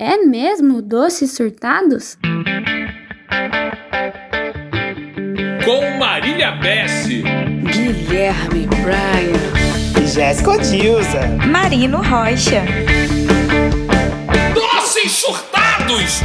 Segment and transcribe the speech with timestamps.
[0.00, 2.16] É mesmo doces surtados?
[5.64, 7.24] Com Marília Bessi,
[7.64, 12.62] Guilherme Bryan, Jéssica Odilza, Marino Rocha.
[14.54, 16.20] Doces Surtados!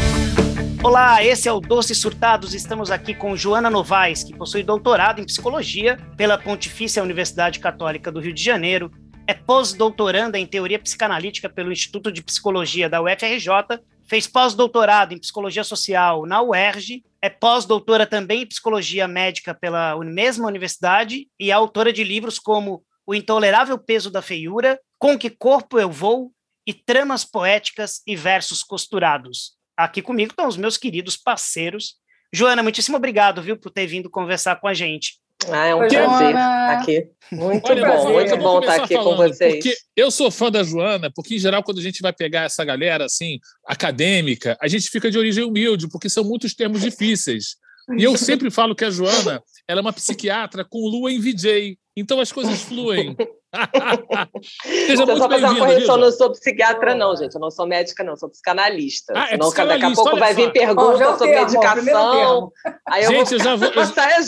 [0.84, 2.54] Olá, esse é o Doces Surtados.
[2.54, 8.20] Estamos aqui com Joana Novaes, que possui doutorado em psicologia pela Pontifícia Universidade Católica do
[8.20, 8.92] Rio de Janeiro,
[9.26, 15.64] é pós-doutoranda em teoria psicanalítica pelo Instituto de Psicologia da UFRJ, fez pós-doutorado em psicologia
[15.64, 21.94] social na UERJ, é pós-doutora também em psicologia médica pela mesma universidade e é autora
[21.94, 26.32] de livros como O Intolerável Peso da Feiura, Com Que Corpo Eu Vou
[26.68, 29.54] e Tramas Poéticas e Versos Costurados.
[29.78, 31.96] Aqui comigo estão os meus queridos parceiros.
[32.32, 35.23] Joana, muitíssimo obrigado, viu, por ter vindo conversar com a gente.
[35.52, 37.08] Ah, é um prazer estar aqui.
[37.32, 39.54] Muito Olha, bom, muito bom estar aqui falando, com vocês.
[39.54, 42.64] Porque eu sou fã da Joana, porque, em geral, quando a gente vai pegar essa
[42.64, 47.56] galera assim, acadêmica, a gente fica de origem humilde, porque são muitos termos difíceis.
[47.98, 51.78] E eu sempre falo que a Joana ela é uma psiquiatra com lua em VJ.
[51.96, 53.16] Então as coisas fluem.
[54.64, 57.36] Seja muito só fazer uma correção, eu não sou psiquiatra, não, gente.
[57.36, 59.14] Eu não sou médica, não, sou psicanalista.
[59.16, 62.52] Ah, é Senão, daqui a pouco vai vir pergunta oh, sobre medicação.
[62.88, 63.34] Aí gente, eu, vou...
[63.34, 63.74] eu já vou.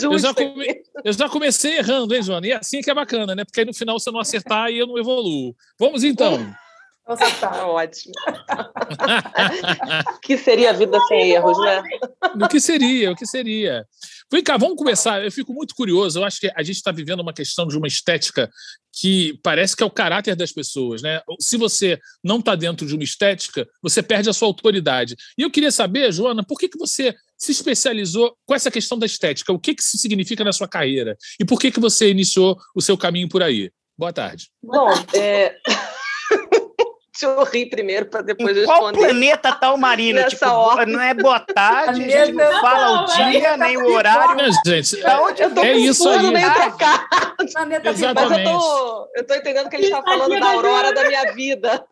[0.06, 0.82] Eu, eu, já come...
[1.04, 2.46] eu já comecei errando, hein, Joana?
[2.46, 3.44] E é assim que é bacana, né?
[3.44, 5.54] Porque aí no final você não acertar e eu não evoluo.
[5.78, 6.38] Vamos então.
[7.06, 8.12] Você tá ótimo.
[10.22, 11.82] que seria a vida sem erros, né?
[12.42, 13.86] O que seria, o que seria.
[14.30, 15.24] Vem cá, vamos começar.
[15.24, 16.18] Eu fico muito curioso.
[16.18, 18.50] Eu acho que a gente está vivendo uma questão de uma estética
[18.92, 21.20] que parece que é o caráter das pessoas, né?
[21.38, 25.14] Se você não está dentro de uma estética, você perde a sua autoridade.
[25.38, 29.06] E eu queria saber, Joana, por que, que você se especializou com essa questão da
[29.06, 29.52] estética?
[29.52, 31.16] O que, que isso significa na sua carreira?
[31.38, 33.70] E por que, que você iniciou o seu caminho por aí?
[33.98, 34.48] Boa tarde.
[34.62, 35.56] Bom, é...
[37.18, 38.80] Deixa eu rir primeiro para depois em responder.
[38.80, 40.22] Qual planeta tá o Marino?
[40.28, 40.44] tipo,
[40.86, 44.36] não é boa tarde, a gente não fala o dia, nem o horário.
[44.36, 44.98] Minha gente,
[45.38, 46.30] eu tô é isso aí.
[46.30, 47.06] meio trocado.
[47.40, 47.84] Exatamente.
[47.84, 51.84] Mas eu tô, eu tô entendendo que ele está falando da aurora da minha vida.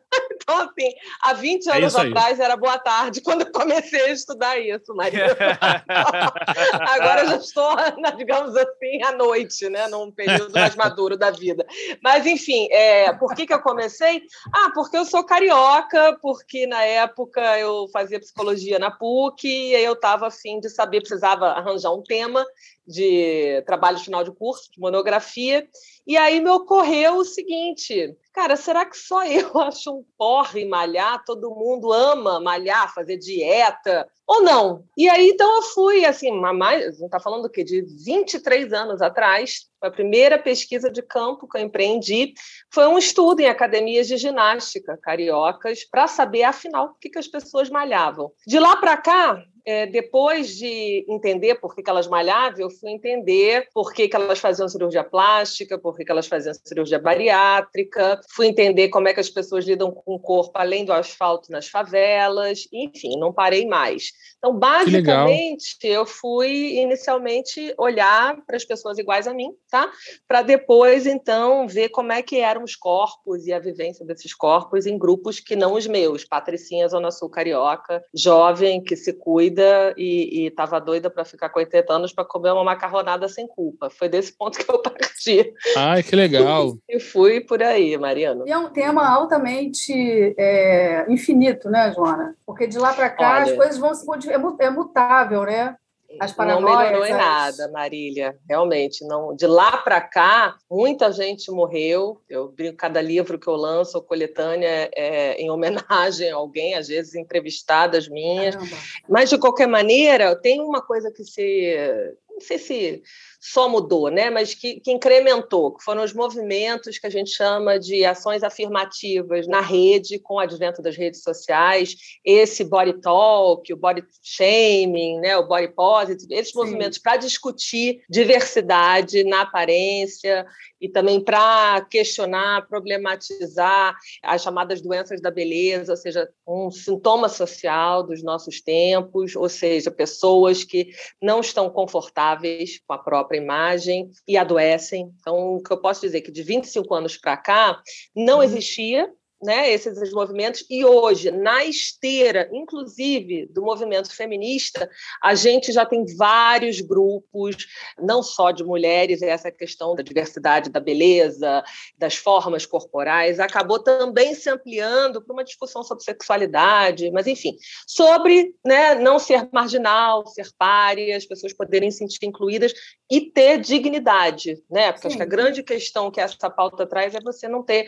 [0.44, 0.92] Então, assim,
[1.22, 4.94] há 20 é anos é atrás era boa tarde quando eu comecei a estudar isso,
[4.94, 5.26] Maria.
[5.88, 7.76] Agora eu já estou,
[8.18, 9.88] digamos assim, à noite, né?
[9.88, 11.66] num período mais maduro da vida.
[12.02, 14.22] Mas, enfim, é, por que, que eu comecei?
[14.52, 19.94] Ah, porque eu sou carioca, porque na época eu fazia psicologia na PUC e eu
[19.94, 22.44] estava afim de saber, precisava arranjar um tema
[22.86, 25.66] de trabalho final de curso, de monografia,
[26.06, 31.24] e aí me ocorreu o seguinte: cara, será que só eu acho um porre malhar?
[31.24, 34.84] Todo mundo ama malhar, fazer dieta, ou não?
[34.96, 37.64] E aí então eu fui, assim, mais, gente está falando do quê?
[37.64, 42.34] De 23 anos atrás, a primeira pesquisa de campo que eu empreendi
[42.72, 47.28] foi um estudo em academias de ginástica cariocas para saber, afinal, o que, que as
[47.28, 48.32] pessoas malhavam.
[48.46, 52.90] De lá para cá, é, depois de entender por que, que, elas malhavam, eu fui
[52.90, 58.20] entender por que, que elas faziam cirurgia plástica, por que, que elas faziam cirurgia bariátrica,
[58.34, 61.68] fui entender como é que as pessoas lidam com o corpo além do asfalto nas
[61.68, 64.12] favelas, enfim, não parei mais.
[64.38, 69.90] Então, basicamente, eu fui inicialmente olhar para as pessoas iguais a mim, tá?
[70.28, 74.84] Para depois, então, ver como é que eram os corpos e a vivência desses corpos
[74.84, 79.94] em grupos que não os meus, Patricinha, Zona Sul Carioca, jovem que se cuida doida
[79.96, 83.88] e estava doida para ficar com 80 anos para comer uma macarronada sem culpa.
[83.88, 85.52] Foi desse ponto que eu parti.
[85.76, 86.76] Ai, que legal!
[86.88, 88.44] e fui por aí, Mariana.
[88.46, 92.34] E é um tema altamente é, infinito, né, Joana?
[92.44, 95.76] Porque de lá para cá Olha, as coisas vão se é, é mutável, né?
[96.20, 98.38] As não melhorou em nada, Marília.
[98.48, 99.34] Realmente, não.
[99.34, 102.20] De lá para cá, muita gente morreu.
[102.28, 107.14] Eu brinco cada livro que eu lanço, coletânea, é em homenagem a alguém, às vezes
[107.14, 108.54] entrevistadas minhas.
[108.54, 108.76] Caramba.
[109.08, 113.02] Mas de qualquer maneira, tem uma coisa que se não sei se
[113.46, 114.30] só mudou, né?
[114.30, 119.46] mas que, que, incrementou, que foram os movimentos que a gente chama de ações afirmativas
[119.46, 121.94] na rede, com o advento das redes sociais,
[122.24, 125.36] esse body talk, o body shaming, né?
[125.36, 126.58] o body positive, esses Sim.
[126.58, 130.46] movimentos para discutir diversidade na aparência
[130.80, 138.02] e também para questionar, problematizar as chamadas doenças da beleza, ou seja, um sintoma social
[138.02, 140.88] dos nossos tempos, ou seja, pessoas que
[141.20, 145.12] não estão confortáveis com a própria própria imagem e adoecem.
[145.20, 147.82] Então, o que eu posso dizer é que de 25 anos para cá
[148.14, 148.42] não uhum.
[148.42, 149.10] existia
[149.44, 154.88] né, esses movimentos, e hoje, na esteira, inclusive, do movimento feminista,
[155.22, 157.66] a gente já tem vários grupos,
[157.98, 161.62] não só de mulheres, essa questão da diversidade da beleza,
[161.98, 167.56] das formas corporais, acabou também se ampliando para uma discussão sobre sexualidade, mas enfim,
[167.86, 172.72] sobre né, não ser marginal, ser páreo, as pessoas poderem se sentir incluídas
[173.10, 174.92] e ter dignidade, né?
[174.92, 175.08] Porque Sim.
[175.08, 177.86] acho que a grande questão que essa pauta traz é você não ter,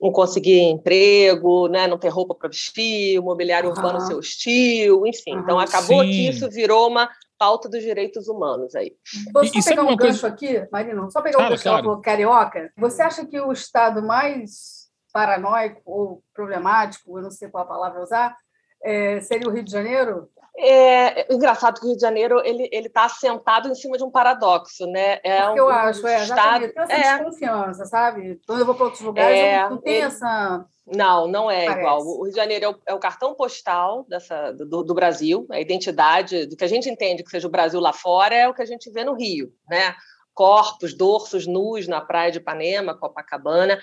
[0.00, 0.97] não conseguir emprego,
[1.70, 1.86] né?
[1.86, 3.76] não ter roupa para vestir, o mobiliário uhum.
[3.76, 5.34] urbano ser hostil, enfim.
[5.34, 5.40] Uhum.
[5.40, 6.10] Então acabou Sim.
[6.10, 7.08] que isso virou uma
[7.38, 8.96] pauta dos direitos humanos aí.
[9.32, 10.28] Vou só e, pegar um gancho coisa...
[10.28, 12.00] aqui, Marina, só pegar claro, um gancho claro.
[12.00, 12.72] carioca.
[12.76, 18.02] Você acha que o estado mais paranoico ou problemático, eu não sei qual a palavra
[18.02, 18.36] usar,
[18.82, 20.28] é, seria o Rio de Janeiro?
[20.60, 24.02] É, é engraçado que o Rio de Janeiro ele ele está assentado em cima de
[24.02, 25.20] um paradoxo, né?
[25.22, 28.40] É um, eu acho, é, estado, tem essa é, desconfiança, sabe?
[28.46, 31.80] Quando eu vou para outros lugares, é, não, não tem essa não, não é Parece.
[31.80, 32.00] igual.
[32.00, 35.60] O Rio de Janeiro é o, é o cartão postal dessa, do, do, Brasil, a
[35.60, 38.62] identidade do que a gente entende que seja o Brasil lá fora é o que
[38.62, 39.94] a gente vê no Rio, né?
[40.38, 43.82] Corpos, dorsos nus na praia de Ipanema, Copacabana.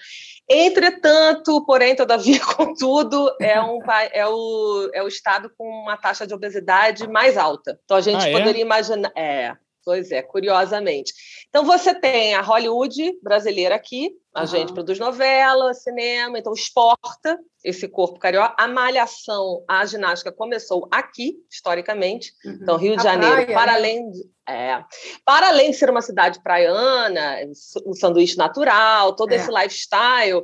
[0.50, 3.80] Entretanto, porém, todavia, contudo, é, um,
[4.14, 7.78] é, o, é o estado com uma taxa de obesidade mais alta.
[7.84, 8.32] Então, a gente ah, é?
[8.32, 8.66] poderia é?
[8.66, 9.12] imaginar...
[9.18, 9.54] É,
[9.84, 11.14] Pois é, curiosamente.
[11.48, 14.48] Então você tem a Hollywood brasileira aqui, a uhum.
[14.48, 18.54] gente produz novela, cinema, então exporta esse corpo carioca.
[18.58, 22.34] A malhação, a ginástica começou aqui, historicamente.
[22.44, 22.60] Uhum.
[22.62, 23.78] Então, Rio de a Janeiro, praia, para né?
[23.78, 24.84] além de, é,
[25.24, 27.38] para além de ser uma cidade praiana,
[27.86, 29.38] um sanduíche natural, todo é.
[29.38, 30.44] esse lifestyle,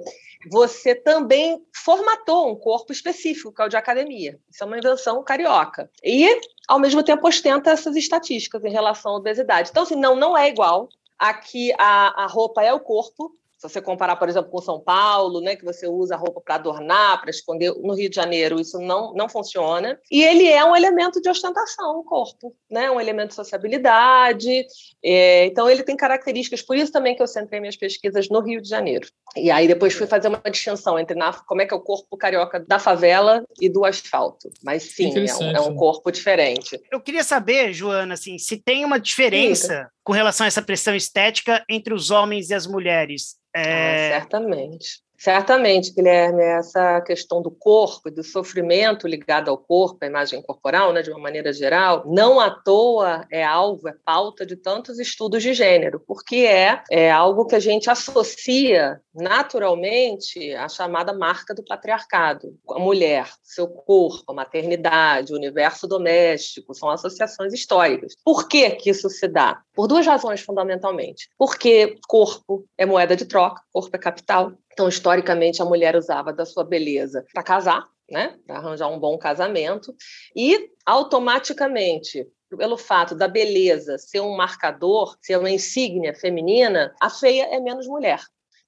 [0.50, 4.40] você também formatou um corpo específico, que é o de academia.
[4.50, 5.92] Isso é uma invenção carioca.
[6.02, 9.70] E, ao mesmo tempo, ostenta essas estatísticas em relação à obesidade.
[9.70, 10.88] Então, assim, não, não é igual.
[11.20, 15.40] Aqui a, a roupa é o corpo, se você comparar, por exemplo, com São Paulo,
[15.40, 18.80] né, que você usa a roupa para adornar, para esconder, no Rio de Janeiro isso
[18.80, 20.00] não, não funciona.
[20.10, 24.66] E ele é um elemento de ostentação, o corpo, né, um elemento de sociabilidade.
[25.04, 28.60] É, então, ele tem características, por isso também que eu centrei minhas pesquisas no Rio
[28.60, 29.08] de Janeiro.
[29.36, 32.18] E aí depois fui fazer uma distinção entre na, como é que é o corpo
[32.18, 34.50] carioca da favela e do asfalto.
[34.64, 36.82] Mas sim, é um, é um, corpo diferente.
[36.92, 41.64] Eu queria saber, Joana, assim, se tem uma diferença com relação a essa pressão estética
[41.70, 43.36] entre os homens e as mulheres.
[43.56, 44.16] É...
[44.16, 45.02] Ah, certamente.
[45.22, 50.92] Certamente, Guilherme, essa questão do corpo e do sofrimento ligado ao corpo, a imagem corporal,
[50.92, 55.44] né, de uma maneira geral, não à toa é alvo, é pauta de tantos estudos
[55.44, 61.64] de gênero, porque é, é algo que a gente associa naturalmente à chamada marca do
[61.64, 62.58] patriarcado.
[62.72, 68.16] A mulher, seu corpo, a maternidade, o universo doméstico, são associações históricas.
[68.26, 69.62] Por que, que isso se dá?
[69.76, 71.30] Por duas razões, fundamentalmente.
[71.38, 74.54] Porque corpo é moeda de troca, corpo é capital.
[74.74, 78.38] Então, historicamente, a mulher usava da sua beleza para casar, né?
[78.46, 79.94] para arranjar um bom casamento,
[80.36, 82.28] e automaticamente
[82.58, 87.88] pelo fato da beleza ser um marcador, ser uma insígnia feminina, a feia é menos
[87.88, 88.20] mulher.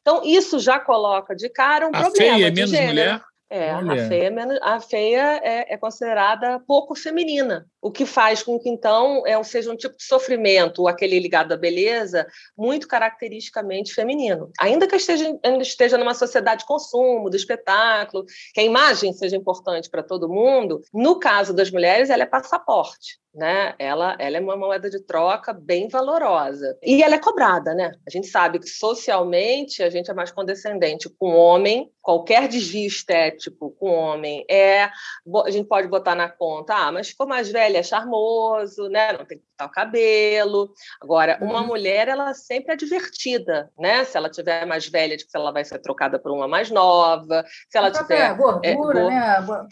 [0.02, 2.10] Então, isso já coloca de cara um a problema.
[2.10, 2.90] A feia é menos gênero.
[2.90, 3.22] mulher?
[3.50, 8.42] É, a feia, é menos, a feia é, é, considerada pouco feminina, o que faz
[8.42, 12.26] com que, então, é, seja um tipo de sofrimento, aquele ligado à beleza,
[12.58, 14.50] muito caracteristicamente feminino.
[14.58, 19.90] Ainda que esteja, esteja numa sociedade de consumo, do espetáculo, que a imagem seja importante
[19.90, 23.74] para todo mundo, no caso das mulheres, ela é passaporte né?
[23.80, 26.78] Ela, ela é uma moeda de troca bem valorosa.
[26.84, 27.92] E ela é cobrada, né?
[28.06, 32.88] A gente sabe que socialmente a gente é mais condescendente com o homem, qualquer desvio
[32.88, 34.84] estético com o homem é.
[34.84, 39.14] A gente pode botar na conta, ah, mas ficou mais velha, é charmoso, né?
[39.14, 40.70] Não tem que cortar o cabelo.
[41.02, 41.68] Agora, uma uhum.
[41.68, 44.04] mulher, ela sempre é divertida, né?
[44.04, 47.78] Se ela tiver mais velha, se ela vai ser trocada por uma mais nova, se
[47.78, 48.22] ela a tiver.
[48.22, 49.20] A gordura, é, né?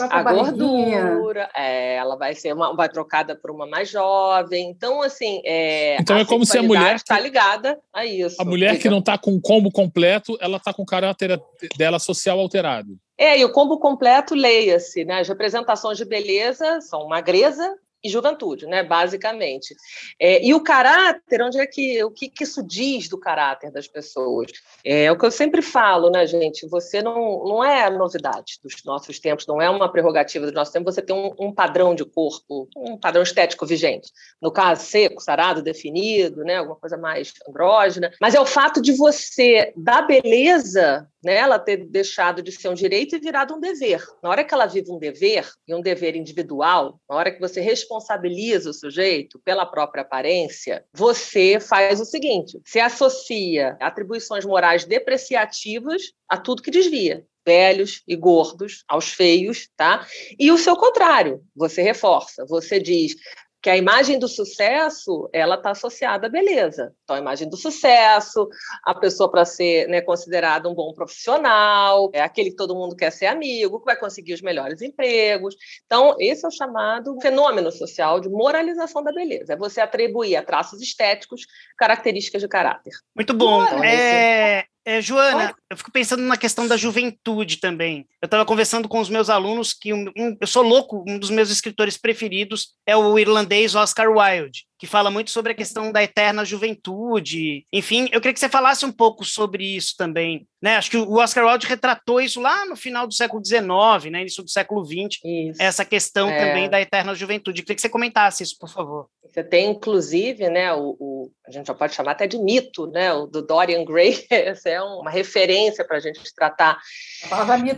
[0.10, 4.70] A, a gordura, é, ela vai ser uma, vai trocada por uma mais jovem.
[4.70, 5.42] Então, assim.
[5.46, 6.96] É, então é como se a mulher.
[6.96, 8.42] está ligada a isso.
[8.42, 11.42] A mulher que não está com o combo completo, ela está com o caráter
[11.78, 12.98] dela social alterado.
[13.18, 15.20] É, e o combo completo, leia-se, né?
[15.20, 17.72] As representações de beleza são magreza,
[18.04, 19.76] e juventude, né, basicamente.
[20.20, 23.88] É, e o caráter, onde é que o que, que, isso diz do caráter das
[23.88, 24.52] pessoas?
[24.84, 26.68] É o que eu sempre falo, né, gente?
[26.68, 30.92] Você não, não é novidade dos nossos tempos, não é uma prerrogativa do nosso tempo.
[30.92, 34.12] Você tem um, um padrão de corpo, um padrão estético vigente.
[34.42, 38.12] No caso, seco, sarado, definido, né, alguma coisa mais andrógena.
[38.20, 42.74] Mas é o fato de você dar beleza né, ela ter deixado de ser um
[42.74, 44.04] direito e virado um dever.
[44.24, 47.62] Na hora que ela vive um dever, e um dever individual, na hora que você
[47.92, 56.02] responsabiliza o sujeito pela própria aparência, você faz o seguinte: se associa atribuições morais depreciativas
[56.28, 57.26] a tudo que desvia.
[57.44, 60.06] velhos e gordos aos feios, tá?
[60.40, 63.16] E o seu contrário, você reforça, você diz
[63.62, 66.96] que a imagem do sucesso ela está associada à beleza.
[67.04, 68.50] Então, a imagem do sucesso,
[68.84, 73.12] a pessoa para ser né, considerada um bom profissional, é aquele que todo mundo quer
[73.12, 75.56] ser amigo, que vai conseguir os melhores empregos.
[75.86, 79.54] Então, esse é o chamado fenômeno social de moralização da beleza.
[79.54, 81.46] É você atribuir a traços estéticos
[81.78, 82.94] características de caráter.
[83.16, 83.64] Muito bom.
[83.64, 84.66] Então, é...
[84.84, 88.08] É, Joana, eu fico pensando na questão da juventude também.
[88.22, 91.30] Eu estava conversando com os meus alunos que um, um, eu sou louco, um dos
[91.30, 96.02] meus escritores preferidos é o irlandês Oscar Wilde que fala muito sobre a questão da
[96.02, 97.68] eterna juventude.
[97.72, 100.48] Enfim, eu queria que você falasse um pouco sobre isso também.
[100.60, 100.76] Né?
[100.76, 104.22] Acho que o Oscar Wilde retratou isso lá no final do século XIX, né?
[104.22, 105.62] início do século XX, isso.
[105.62, 106.48] essa questão é...
[106.48, 107.62] também da eterna juventude.
[107.62, 109.08] Eu queria que você comentasse isso, por favor.
[109.24, 113.14] Você tem, inclusive, né, o, o, a gente já pode chamar até de mito, né,
[113.14, 116.80] o do Dorian Gray, essa é uma referência para a gente tratar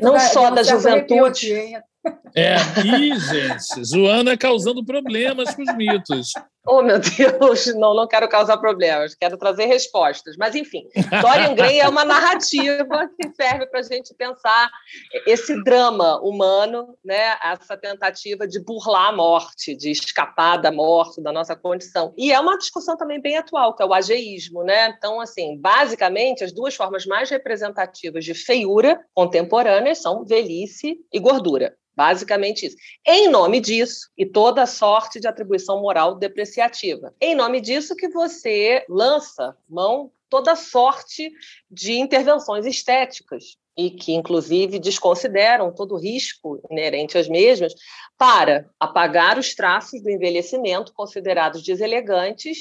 [0.01, 1.53] não só da juventude.
[2.35, 6.31] É, e, gente, Joana causando problemas com os mitos.
[6.65, 10.37] Oh, meu Deus, não, não quero causar problemas, quero trazer respostas.
[10.37, 10.87] Mas, enfim,
[11.21, 14.71] Dorian Gray é uma narrativa que serve para a gente pensar
[15.27, 17.37] esse drama humano, né?
[17.43, 22.13] essa tentativa de burlar a morte, de escapar da morte, da nossa condição.
[22.17, 24.63] E é uma discussão também bem atual, que é o ageísmo.
[24.63, 24.87] Né?
[24.97, 31.75] Então, assim, basicamente, as duas formas mais representativas de feiura contemporâneas são velhice e gordura.
[31.95, 32.77] Basicamente isso.
[33.05, 37.13] Em nome disso, e toda sorte de atribuição moral depreciativa.
[37.21, 41.31] Em nome disso que você lança mão toda sorte
[41.69, 47.73] de intervenções estéticas e que, inclusive, desconsideram todo o risco inerente às mesmas
[48.17, 52.57] para apagar os traços do envelhecimento considerados deselegantes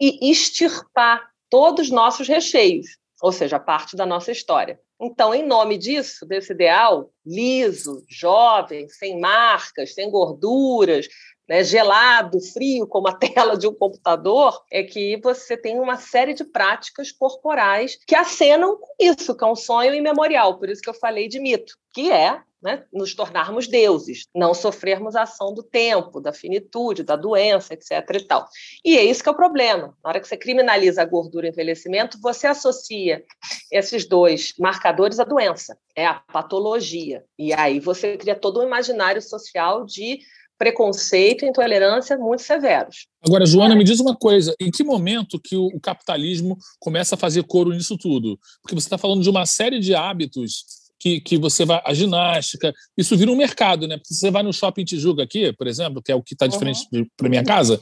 [0.00, 4.78] e extirpar todos os nossos recheios, ou seja, parte da nossa história.
[5.00, 11.06] Então, em nome disso, desse ideal liso, jovem, sem marcas, sem gorduras,
[11.48, 16.34] né, gelado, frio, como a tela de um computador, é que você tem uma série
[16.34, 20.58] de práticas corporais que acenam com isso, que é um sonho imemorial.
[20.58, 25.14] Por isso que eu falei de mito, que é né, nos tornarmos deuses, não sofrermos
[25.14, 27.92] a ação do tempo, da finitude, da doença, etc.
[28.12, 28.48] E, tal.
[28.84, 29.96] e é isso que é o problema.
[30.02, 33.22] Na hora que você criminaliza a gordura e o envelhecimento, você associa
[33.70, 37.22] esses dois marcadores à doença, é a patologia.
[37.38, 40.18] E aí você cria todo um imaginário social de
[40.58, 43.06] preconceito e intolerância muito severos.
[43.24, 47.44] Agora, Joana, me diz uma coisa: em que momento que o capitalismo começa a fazer
[47.44, 48.36] coro nisso tudo?
[48.60, 51.80] Porque você está falando de uma série de hábitos que, que você vai.
[51.84, 53.96] A ginástica, isso vira um mercado, né?
[53.96, 56.58] Porque você vai no shopping Tijuca aqui, por exemplo, que é o que está de
[56.58, 57.06] frente uhum.
[57.16, 57.80] para minha casa,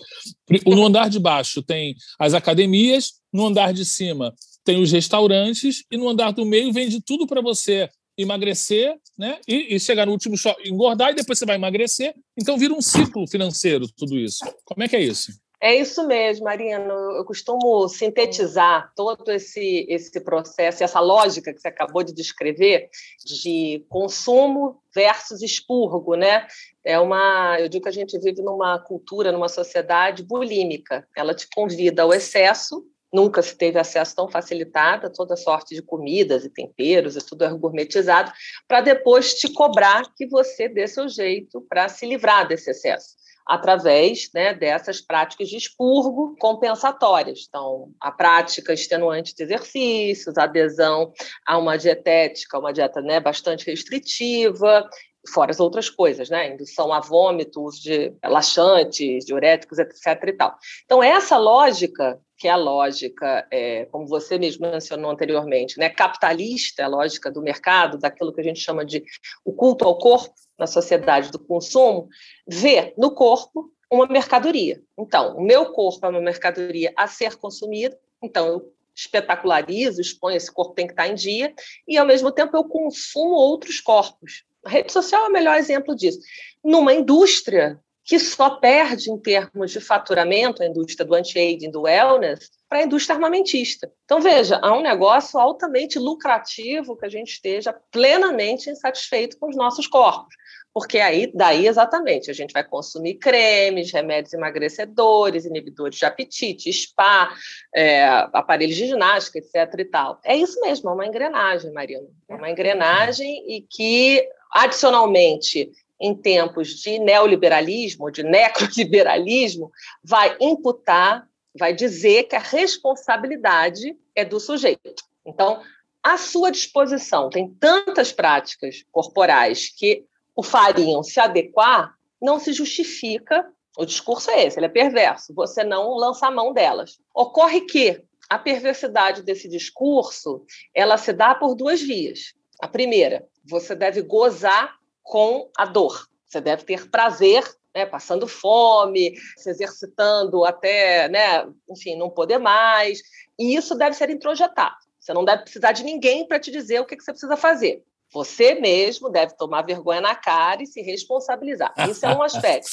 [0.67, 5.97] no andar de baixo tem as academias, no andar de cima tem os restaurantes, e
[5.97, 9.39] no andar do meio vende tudo para você emagrecer, né?
[9.47, 12.15] E, e, chegar no último shopping, engordar e depois você vai emagrecer.
[12.39, 14.45] Então vira um ciclo financeiro tudo isso.
[14.65, 15.33] Como é que é isso?
[15.65, 16.93] É isso mesmo, Marina.
[17.17, 22.91] Eu costumo sintetizar todo esse, esse processo, essa lógica que você acabou de descrever,
[23.25, 26.47] de consumo versus expurgo, né?
[26.85, 31.09] É uma, eu digo que a gente vive numa cultura, numa sociedade bulímica.
[31.17, 35.81] Ela te convida ao excesso nunca se teve acesso tão facilitado a toda sorte de
[35.81, 38.33] comidas e temperos, e tudo é gourmetizado,
[38.67, 43.15] para depois te cobrar que você dê seu jeito para se livrar desse excesso
[43.47, 47.47] através né, dessas práticas de expurgo compensatórias.
[47.49, 51.13] Então, a prática extenuante de exercícios, adesão
[51.47, 54.89] a uma dietética, uma dieta né, bastante restritiva,
[55.29, 56.53] fora as outras coisas, né?
[56.53, 60.23] Indução a vômito, uso de laxantes, diuréticos, etc.
[60.27, 60.57] e tal.
[60.85, 66.83] Então, essa lógica, que é a lógica, é, como você mesmo mencionou anteriormente, né, capitalista,
[66.83, 69.03] é a lógica do mercado, daquilo que a gente chama de
[69.45, 72.09] o culto ao corpo, na sociedade do consumo,
[72.47, 74.83] vê no corpo uma mercadoria.
[74.99, 80.53] Então, o meu corpo é uma mercadoria a ser consumida, então eu espetacularizo, exponho, esse
[80.53, 81.53] corpo tem que estar em dia,
[81.87, 84.45] e ao mesmo tempo eu consumo outros corpos.
[84.65, 86.19] A rede social é o melhor exemplo disso.
[86.63, 92.51] Numa indústria que só perde em termos de faturamento, a indústria do anti-aging, do wellness,
[92.69, 93.91] para a indústria armamentista.
[94.05, 99.57] Então, veja, há um negócio altamente lucrativo que a gente esteja plenamente insatisfeito com os
[99.57, 100.35] nossos corpos.
[100.75, 107.33] Porque aí, daí exatamente, a gente vai consumir cremes, remédios emagrecedores, inibidores de apetite, spa,
[107.73, 109.73] é, aparelhos de ginástica, etc.
[109.79, 110.19] e tal.
[110.25, 112.09] É isso mesmo, é uma engrenagem, Marina.
[112.29, 119.71] É uma engrenagem e que, adicionalmente, em tempos de neoliberalismo, de necroliberalismo,
[120.03, 121.25] vai imputar,
[121.57, 125.05] vai dizer que a responsabilidade é do sujeito.
[125.25, 125.63] Então,
[126.03, 127.31] à sua disposição.
[127.31, 130.05] Tem tantas práticas corporais que
[130.35, 133.47] o fariam se adequar, não se justifica.
[133.77, 135.35] O discurso é esse, ele é perverso.
[135.35, 136.99] Você não lança a mão delas.
[137.15, 142.35] Ocorre que a perversidade desse discurso ela se dá por duas vias.
[142.61, 146.09] A primeira, você deve gozar com a dor.
[146.27, 153.01] Você deve ter prazer, né, passando fome, se exercitando até, né, enfim, não poder mais.
[153.39, 154.77] E isso deve ser introjetado.
[154.99, 157.85] Você não deve precisar de ninguém para te dizer o que, que você precisa fazer.
[158.15, 161.75] Você mesmo deve tomar vergonha na cara e se responsabilizar.
[161.91, 162.71] Isso é um aspecto.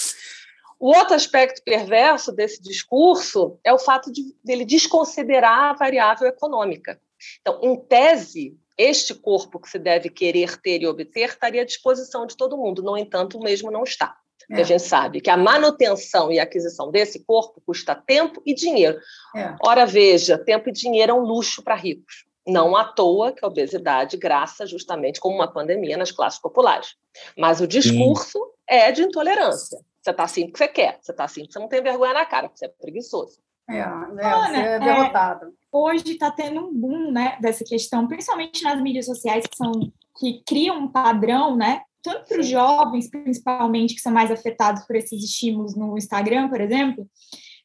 [0.79, 6.99] O outro aspecto perverso desse discurso é o fato de ele desconsiderar a variável econômica.
[7.39, 12.25] Então, em tese, este corpo que se deve querer ter e obter estaria à disposição
[12.25, 12.81] de todo mundo.
[12.81, 14.15] No entanto, o mesmo não está.
[14.49, 14.61] É.
[14.61, 18.99] a gente sabe que a manutenção e a aquisição desse corpo custa tempo e dinheiro.
[19.35, 19.55] É.
[19.63, 22.25] Ora, veja, tempo e dinheiro é um luxo para ricos.
[22.47, 26.95] Não à toa que a obesidade graça justamente como uma pandemia nas classes populares.
[27.37, 28.51] Mas o discurso Sim.
[28.67, 29.79] é de intolerância.
[30.01, 32.25] Você está assim porque você quer, você está assim porque você não tem vergonha na
[32.25, 33.39] cara, porque você é preguiçoso.
[33.69, 34.23] É, né?
[34.23, 35.45] Ana, é derrotado.
[35.45, 39.71] É, hoje está tendo um boom né, dessa questão, principalmente nas mídias sociais que são
[40.19, 41.81] que criam um padrão, né?
[42.03, 46.59] Tanto para os jovens, principalmente, que são mais afetados por esses estímulos no Instagram, por
[46.59, 47.07] exemplo,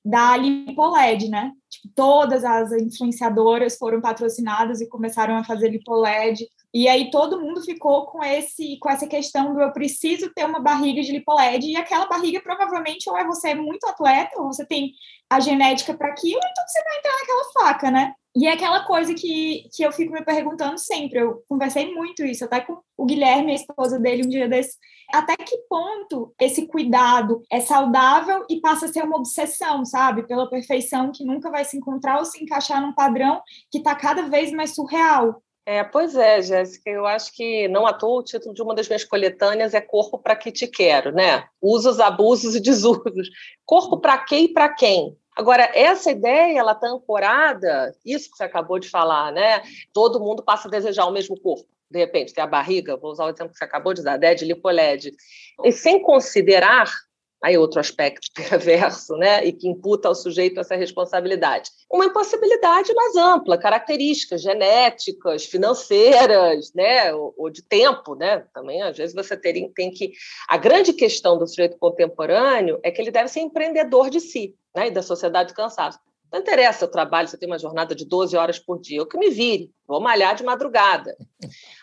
[0.07, 1.51] da LipoLed, né?
[1.69, 6.47] Tipo, todas as influenciadoras foram patrocinadas e começaram a fazer LipoLed.
[6.75, 10.61] E aí todo mundo ficou com esse com essa questão do eu preciso ter uma
[10.61, 14.93] barriga de LipoLed e aquela barriga provavelmente ou é você muito atleta ou você tem
[15.31, 18.15] a genética para aquilo, então você vai entrar naquela faca, né?
[18.37, 21.21] E é aquela coisa que, que eu fico me perguntando sempre.
[21.21, 24.77] Eu conversei muito isso, até com o Guilherme, a esposa dele, um dia desse.
[25.11, 30.27] Até que ponto esse cuidado é saudável e passa a ser uma obsessão, sabe?
[30.27, 34.29] Pela perfeição que nunca vai se encontrar ou se encaixar num padrão que está cada
[34.29, 35.43] vez mais surreal.
[35.69, 38.87] É, pois é, Jéssica, eu acho que não à toa o título de uma das
[38.87, 41.45] minhas coletâneas é Corpo para que te quero, né?
[41.61, 43.29] Usos, abusos e desusos.
[43.65, 45.19] Corpo para quê e para quem?
[45.37, 49.61] Agora, essa ideia, ela está ancorada, isso que você acabou de falar, né?
[49.93, 51.67] Todo mundo passa a desejar o mesmo corpo.
[51.91, 54.45] De repente, tem a barriga, vou usar o exemplo que você acabou de dar, DED,
[54.45, 55.13] lipoled.
[55.65, 56.89] E sem considerar
[57.43, 61.71] aí outro aspecto perverso, né, e que imputa ao sujeito essa responsabilidade.
[61.91, 68.97] Uma impossibilidade mais ampla, características genéticas, financeiras, né, ou, ou de tempo, né, também às
[68.97, 70.13] vezes você tem, tem que...
[70.49, 74.89] A grande questão do sujeito contemporâneo é que ele deve ser empreendedor de si, né,
[74.89, 75.99] e da sociedade do cansaço.
[76.33, 79.17] Não interessa o trabalho, você tem uma jornada de 12 horas por dia, eu que
[79.17, 81.17] me vire, vou malhar de madrugada.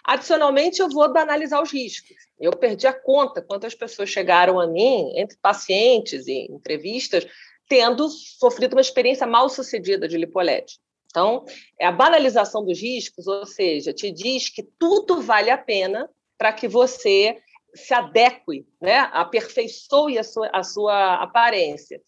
[0.04, 2.16] Adicionalmente, eu vou banalizar os riscos.
[2.40, 7.26] Eu perdi a conta quantas pessoas chegaram a mim, entre pacientes e entrevistas,
[7.70, 10.80] tendo sofrido uma experiência mal sucedida de lipolete.
[11.06, 11.46] Então,
[11.80, 16.52] é a banalização dos riscos, ou seja, te diz que tudo vale a pena para
[16.52, 17.38] que você
[17.76, 22.02] se adeque, né, aperfeiçoe a sua, a sua aparência.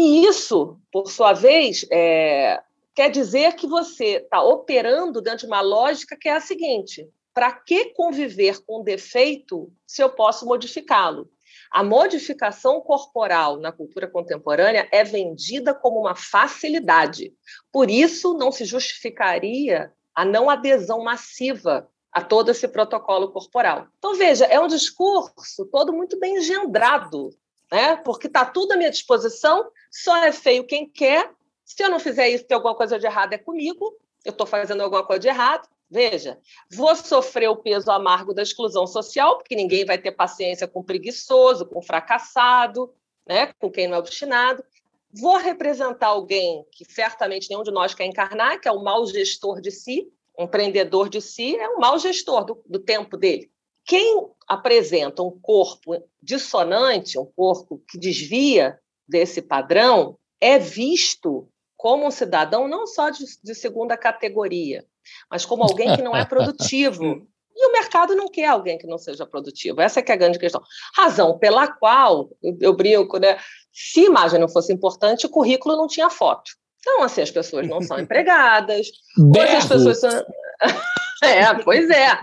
[0.00, 2.62] E isso, por sua vez, é,
[2.94, 7.50] quer dizer que você está operando dentro de uma lógica que é a seguinte: para
[7.50, 11.28] que conviver com defeito se eu posso modificá-lo?
[11.68, 17.34] A modificação corporal na cultura contemporânea é vendida como uma facilidade.
[17.72, 23.88] Por isso, não se justificaria a não adesão massiva a todo esse protocolo corporal.
[23.98, 27.30] Então, veja, é um discurso todo muito bem engendrado
[27.70, 27.96] né?
[27.96, 31.30] Porque está tudo à minha disposição, só é feio quem quer.
[31.64, 33.96] Se eu não fizer isso, tem alguma coisa de errado é comigo.
[34.24, 35.68] Eu estou fazendo alguma coisa de errado.
[35.90, 36.38] Veja,
[36.70, 41.64] vou sofrer o peso amargo da exclusão social, porque ninguém vai ter paciência com preguiçoso,
[41.64, 42.92] com fracassado,
[43.26, 43.52] né?
[43.58, 44.62] com quem não é obstinado.
[45.10, 49.62] Vou representar alguém que certamente nenhum de nós quer encarnar, que é o mau gestor
[49.62, 53.50] de si, empreendedor de si, é um mau gestor do, do tempo dele.
[53.88, 62.10] Quem apresenta um corpo dissonante, um corpo que desvia desse padrão, é visto como um
[62.10, 64.84] cidadão não só de, de segunda categoria,
[65.30, 67.26] mas como alguém que não é produtivo.
[67.60, 69.80] E o mercado não quer alguém que não seja produtivo.
[69.80, 70.62] Essa é, é a grande questão.
[70.94, 73.36] Razão pela qual, eu, brinco, né?
[73.72, 76.52] Se imagem não fosse importante, o currículo não tinha foto.
[76.78, 78.86] Então, assim, as pessoas não são empregadas.
[79.16, 79.56] Berro.
[79.56, 80.24] As pessoas são...
[81.24, 82.20] é, pois é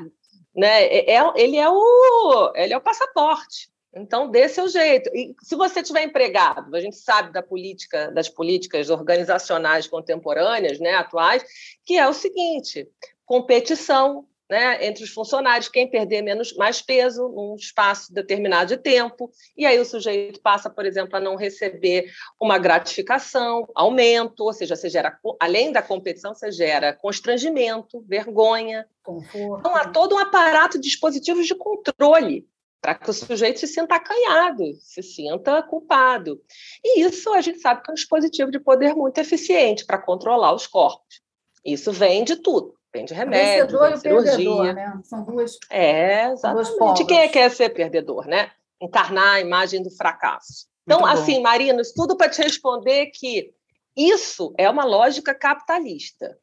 [0.56, 0.86] né?
[0.86, 3.70] É, é, ele é o ele é o passaporte.
[3.96, 5.10] Então, dê seu jeito.
[5.16, 10.96] E se você tiver empregado, a gente sabe da política, das políticas organizacionais contemporâneas, né,
[10.96, 11.46] atuais,
[11.86, 12.90] que é o seguinte:
[13.26, 19.32] competição, né, entre os funcionários, quem perder menos, mais peso num espaço determinado de tempo,
[19.58, 24.76] e aí o sujeito passa, por exemplo, a não receber uma gratificação, aumento, ou seja,
[24.76, 28.88] você gera, além da competição, você gera constrangimento, vergonha.
[29.04, 29.60] Conforto.
[29.60, 32.48] Então, há todo um aparato de dispositivos de controle
[32.82, 36.40] para que o sujeito se sinta acanhado, se sinta culpado.
[36.84, 40.54] E isso a gente sabe que é um dispositivo de poder muito eficiente para controlar
[40.54, 41.20] os corpos.
[41.66, 44.32] Isso vem de tudo Vende remédio, vencedor e cirurgia.
[44.32, 45.02] Perdedor, né?
[45.04, 45.58] São duas.
[45.70, 46.78] É, exatamente.
[46.78, 48.52] Duas Quem é quer ser perdedor, né?
[48.82, 50.68] Encarnar a imagem do fracasso.
[50.84, 53.52] Então, assim, Marina, isso tudo para te responder que
[53.98, 56.38] isso é uma lógica capitalista,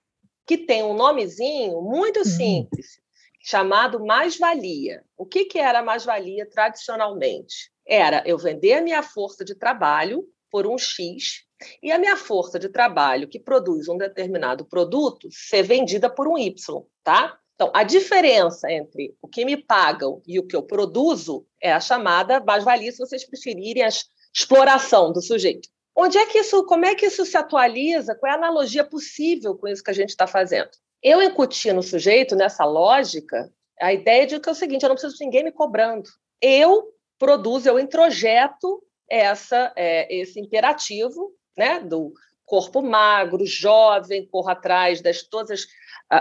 [0.47, 2.25] que tem um nomezinho muito uhum.
[2.25, 3.01] simples,
[3.41, 5.03] chamado mais-valia.
[5.17, 7.73] O que, que era mais-valia tradicionalmente?
[7.87, 11.45] Era eu vender a minha força de trabalho por um X
[11.83, 16.39] e a minha força de trabalho que produz um determinado produto ser vendida por um
[16.39, 17.39] Y, tá?
[17.55, 21.81] Então, a diferença entre o que me pagam e o que eu produzo é a
[21.81, 23.89] chamada mais-valia, se vocês preferirem, a
[24.35, 25.69] exploração do sujeito.
[25.95, 28.15] Onde é que isso, como é que isso se atualiza?
[28.15, 30.71] Qual é a analogia possível com isso que a gente está fazendo?
[31.03, 34.97] Eu incuti no sujeito, nessa lógica, a ideia de que é o seguinte: eu não
[34.97, 36.09] preciso de ninguém me cobrando.
[36.41, 42.13] Eu produzo, eu introjeto essa, é, esse imperativo né, do
[42.45, 45.67] corpo magro, jovem, corro atrás das todos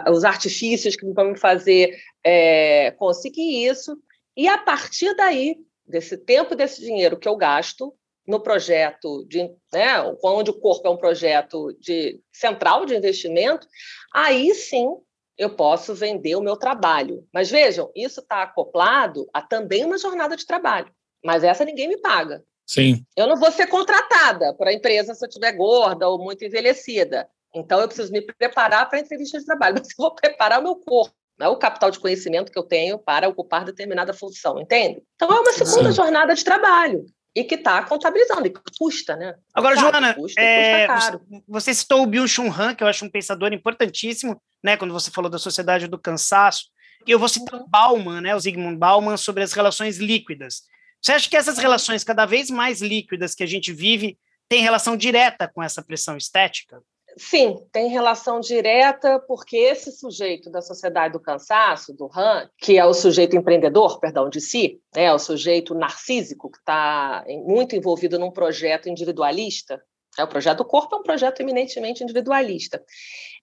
[0.10, 3.98] os artifícios que vão me fazer é, conseguir isso.
[4.36, 7.94] E a partir daí, desse tempo, desse dinheiro que eu gasto
[8.26, 13.68] no projeto, de, né, onde o corpo é um projeto de, central de investimento,
[14.14, 14.96] aí sim
[15.38, 17.28] eu posso vender o meu trabalho.
[17.34, 20.94] Mas vejam, isso está acoplado a também uma jornada de trabalho.
[21.24, 22.44] Mas essa ninguém me paga.
[22.72, 23.06] Sim.
[23.18, 27.28] Eu não vou ser contratada para a empresa se eu estiver gorda ou muito envelhecida.
[27.54, 30.64] Então, eu preciso me preparar para a entrevista de trabalho, mas eu vou preparar o
[30.64, 34.58] meu corpo, não é o capital de conhecimento que eu tenho para ocupar determinada função,
[34.58, 35.04] entende?
[35.16, 35.98] Então, é uma segunda Sim.
[35.98, 37.06] jornada de trabalho
[37.36, 39.36] e que está contabilizando, e custa, né?
[39.54, 43.10] Agora, Sabe, Joana, custa, é, custa você citou o Byung-Chun Han, que eu acho um
[43.10, 46.68] pensador importantíssimo, né, quando você falou da sociedade do cansaço,
[47.06, 50.72] e eu vou citar o Bauman, né, o Zygmunt Bauman, sobre as relações líquidas.
[51.02, 54.96] Você acha que essas relações cada vez mais líquidas que a gente vive têm relação
[54.96, 56.82] direta com essa pressão estética?
[57.18, 62.86] Sim, tem relação direta, porque esse sujeito da sociedade do cansaço, do Han, que é
[62.86, 68.32] o sujeito empreendedor, perdão, de si, é o sujeito narcísico, que está muito envolvido num
[68.32, 69.82] projeto individualista,
[70.18, 72.82] é o projeto do corpo é um projeto eminentemente individualista.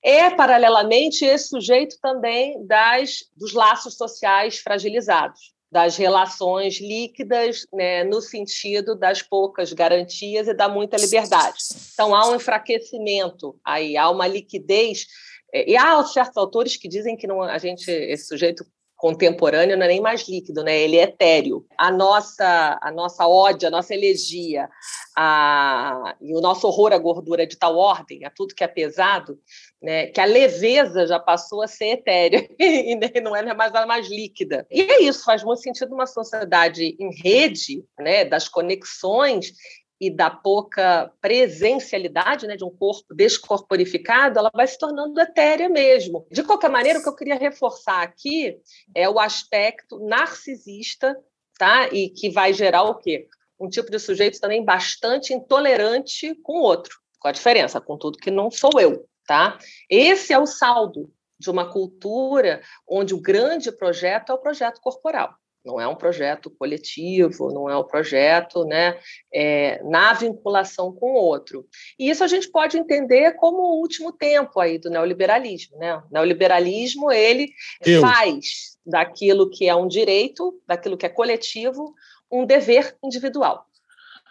[0.03, 8.21] É, paralelamente, esse sujeito também das, dos laços sociais fragilizados das relações líquidas, né, no
[8.21, 11.59] sentido das poucas garantias e da muita liberdade.
[11.93, 15.07] Então, há um enfraquecimento aí, há uma liquidez.
[15.53, 18.65] É, e há certos autores que dizem que não, a gente, esse sujeito
[18.99, 20.77] contemporâneo não é nem mais líquido, né?
[20.77, 21.65] ele é etéreo.
[21.79, 24.69] A nossa, a nossa ódio, a nossa elegia
[25.17, 29.39] a, e o nosso horror à gordura de tal ordem, a tudo que é pesado,
[29.83, 30.07] né?
[30.07, 34.67] que a leveza já passou a ser etérea e não é mais mais líquida.
[34.71, 38.25] E é isso, faz muito sentido uma sociedade em rede, né?
[38.25, 39.53] das conexões
[40.01, 46.27] e da pouca presencialidade né, de um corpo descorporificado, ela vai se tornando etérea mesmo.
[46.31, 48.61] De qualquer maneira, o que eu queria reforçar aqui
[48.95, 51.17] é o aspecto narcisista,
[51.59, 51.89] tá?
[51.89, 53.27] E que vai gerar o quê?
[53.59, 56.97] Um tipo de sujeito também bastante intolerante com o outro.
[57.19, 57.81] Qual a diferença?
[57.81, 59.59] Com tudo que não sou eu, tá?
[59.89, 65.39] Esse é o saldo de uma cultura onde o grande projeto é o projeto corporal
[65.69, 68.99] não é um projeto coletivo, não é um projeto né,
[69.33, 71.67] é, na vinculação com o outro.
[71.99, 75.77] E isso a gente pode entender como o último tempo aí do neoliberalismo.
[75.77, 75.95] Né?
[75.97, 77.51] O neoliberalismo ele
[77.85, 78.01] Eu.
[78.01, 81.95] faz daquilo que é um direito, daquilo que é coletivo,
[82.31, 83.67] um dever individual.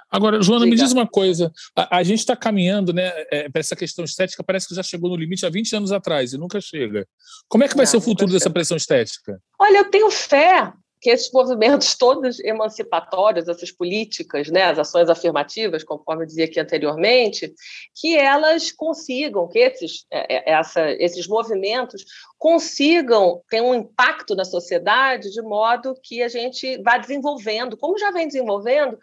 [0.09, 1.51] Agora, Joana, me diz uma coisa.
[1.75, 5.09] A, a gente está caminhando né, é, para essa questão estética, parece que já chegou
[5.09, 7.07] no limite há 20 anos atrás e nunca chega.
[7.47, 9.39] Como é que vai Não, ser o futuro dessa pressão estética?
[9.59, 15.83] Olha, eu tenho fé que esses movimentos todos emancipatórios, essas políticas, né, as ações afirmativas,
[15.83, 17.53] conforme eu dizia aqui anteriormente,
[17.95, 22.03] que elas consigam, que esses, é, é, essa, esses movimentos
[22.37, 28.11] consigam ter um impacto na sociedade de modo que a gente vá desenvolvendo, como já
[28.11, 28.97] vem desenvolvendo,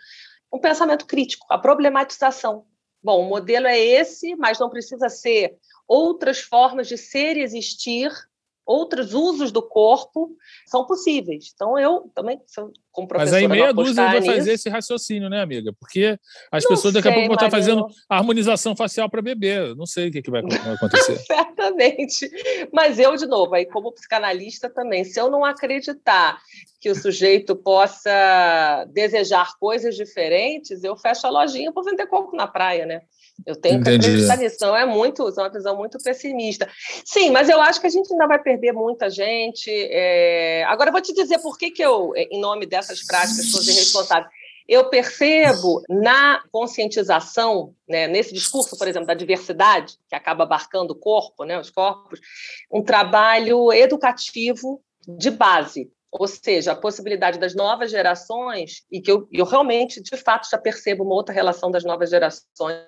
[0.54, 2.64] um pensamento crítico, a problematização.
[3.02, 8.10] Bom, o modelo é esse, mas não precisa ser outras formas de ser e existir
[8.64, 10.34] outros usos do corpo
[10.66, 11.50] são possíveis.
[11.52, 12.40] Então, eu também,
[12.94, 13.42] como professora...
[13.42, 15.72] Mas aí meia dúzia vai fazer esse raciocínio, né, amiga?
[15.78, 16.16] Porque
[16.50, 19.74] as não pessoas daqui sei, a pouco vão estar fazendo harmonização facial para bebê.
[19.74, 21.18] Não sei o que, que vai acontecer.
[21.26, 22.30] Certamente.
[22.72, 26.38] Mas eu, de novo, aí como psicanalista também, se eu não acreditar
[26.80, 32.46] que o sujeito possa desejar coisas diferentes, eu fecho a lojinha para vender coco na
[32.46, 33.00] praia, né?
[33.44, 33.98] Eu tenho Entendi.
[33.98, 34.56] que acreditar nisso.
[34.60, 36.68] Não é muito, é uma visão muito pessimista.
[37.04, 39.70] Sim, mas eu acho que a gente ainda vai perder muita gente.
[39.70, 40.64] É...
[40.64, 44.28] Agora, eu vou te dizer por que, que eu, em nome dessas práticas, sou irresponsável.
[44.66, 50.98] Eu percebo na conscientização, né, nesse discurso, por exemplo, da diversidade, que acaba abarcando o
[50.98, 52.18] corpo, né, os corpos,
[52.72, 59.28] um trabalho educativo de base ou seja, a possibilidade das novas gerações, e que eu,
[59.32, 62.84] eu realmente, de fato, já percebo uma outra relação das novas gerações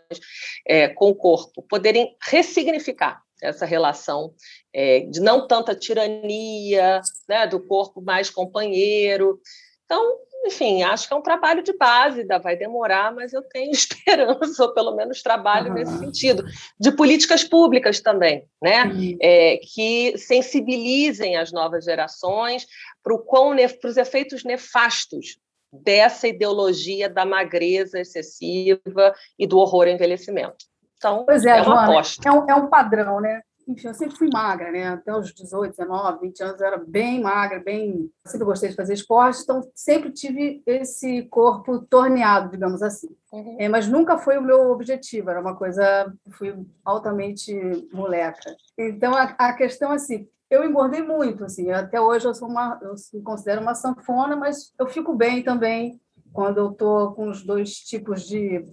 [0.64, 4.32] é, com o corpo, poderem ressignificar essa relação
[4.72, 9.40] é, de não tanta tirania, né, do corpo mais companheiro.
[9.86, 14.64] Então, enfim, acho que é um trabalho de base, vai demorar, mas eu tenho esperança,
[14.64, 15.74] ou pelo menos trabalho uhum.
[15.74, 16.44] nesse sentido,
[16.78, 18.84] de políticas públicas também, né?
[18.84, 19.16] Uhum.
[19.20, 22.66] É, que sensibilizem as novas gerações
[23.02, 25.38] para os efeitos nefastos
[25.72, 30.66] dessa ideologia da magreza excessiva e do horror ao envelhecimento.
[30.96, 32.28] Então, pois é, é uma Joana, aposta.
[32.28, 33.42] É um, é um padrão, né?
[33.66, 34.88] Enfim, eu sempre fui magra, né?
[34.88, 38.10] Até os 18, 19, 20 anos eu era bem magra, bem.
[38.24, 43.08] Sempre gostei de fazer esporte, então sempre tive esse corpo torneado, digamos assim.
[43.32, 43.56] Uhum.
[43.58, 46.12] É, mas nunca foi o meu objetivo, era uma coisa.
[46.30, 47.54] Fui altamente
[47.92, 48.54] moleca.
[48.78, 52.78] Então a, a questão, assim, eu engordei muito, assim, até hoje eu sou uma.
[52.80, 56.00] Eu me considero uma sanfona, mas eu fico bem também
[56.32, 58.64] quando eu estou com os dois tipos de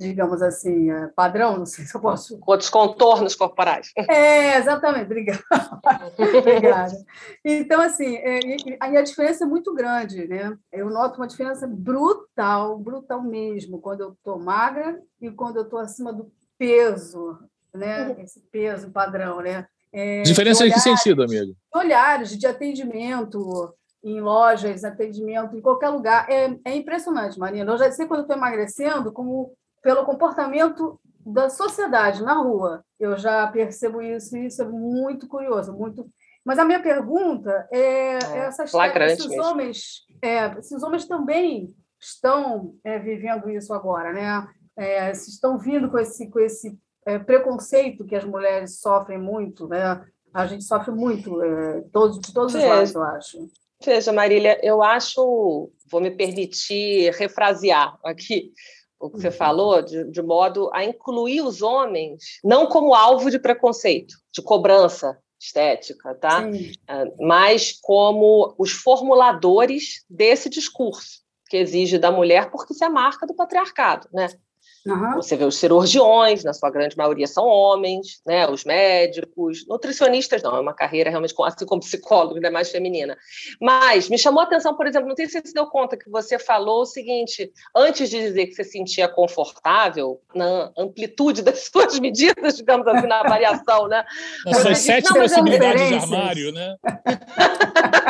[0.00, 2.40] digamos assim, é, padrão, não sei se eu posso.
[2.46, 3.92] Outros contornos corporais.
[4.08, 5.44] É, exatamente, obrigada.
[6.38, 6.96] obrigada.
[7.44, 8.40] Então, assim, é,
[8.80, 10.56] aí a diferença é muito grande, né?
[10.72, 15.78] Eu noto uma diferença brutal, brutal mesmo, quando eu estou magra e quando eu estou
[15.78, 17.38] acima do peso,
[17.74, 18.16] né?
[18.20, 19.66] Esse peso padrão, né?
[19.92, 21.54] É, diferença olhares, em que sentido, amigo?
[21.74, 26.26] Olhares de atendimento, em lojas, atendimento, em qualquer lugar.
[26.30, 27.70] É, é impressionante, Marina.
[27.70, 32.84] Eu já sei quando estou emagrecendo, como pelo comportamento da sociedade na rua.
[32.98, 36.08] Eu já percebo isso e isso é muito curioso, muito.
[36.44, 42.98] Mas a minha pergunta é, é essas esses homens, é, esses homens também estão é,
[42.98, 44.48] vivendo isso agora, né?
[44.76, 50.02] É, estão vindo com esse com esse é, preconceito que as mulheres sofrem muito, né?
[50.32, 53.50] A gente sofre muito é, todos, de todos os lados, eu acho.
[53.82, 58.52] Veja, Marília, eu acho, vou me permitir refrasear aqui,
[59.00, 59.32] o que você uhum.
[59.32, 65.18] falou, de, de modo a incluir os homens não como alvo de preconceito, de cobrança
[65.40, 66.44] estética, tá?
[66.86, 73.26] Ah, mas como os formuladores desse discurso que exige da mulher, porque isso é marca
[73.26, 74.28] do patriarcado, né?
[74.86, 75.16] Uhum.
[75.16, 78.48] Você vê os cirurgiões, na sua grande maioria são homens, né?
[78.48, 83.16] os médicos, nutricionistas não, é uma carreira realmente, assim como psicólogo, ainda mais feminina.
[83.60, 86.08] Mas me chamou a atenção, por exemplo, não sei se você se deu conta que
[86.10, 91.68] você falou o seguinte, antes de dizer que você se sentia confortável na amplitude das
[91.70, 94.04] suas medidas, digamos assim, na variação, né?
[94.46, 96.76] Nas suas sete possibilidades de armário, né?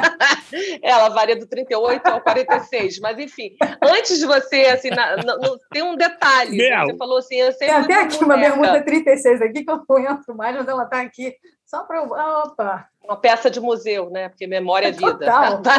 [0.83, 5.39] Ela varia do 38 ao 46, mas enfim, antes de você, assim, na, na,
[5.73, 6.57] tem um detalhe.
[6.57, 7.87] Você falou assim, eu sempre.
[7.87, 11.01] Tem até aqui uma bermuda 36 aqui que eu não entro mais, mas ela está
[11.01, 11.35] aqui
[11.65, 12.03] só para.
[12.03, 12.87] Opa!
[13.03, 14.29] Uma peça de museu, né?
[14.29, 15.19] Porque memória é, é vida.
[15.19, 15.63] Total.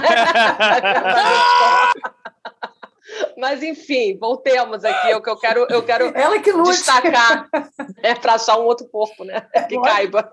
[3.38, 5.14] Mas, enfim, voltemos aqui.
[5.14, 7.50] O que eu quero, eu quero que destacar
[8.02, 9.42] é para achar um outro corpo, né?
[9.68, 10.30] Que caiba.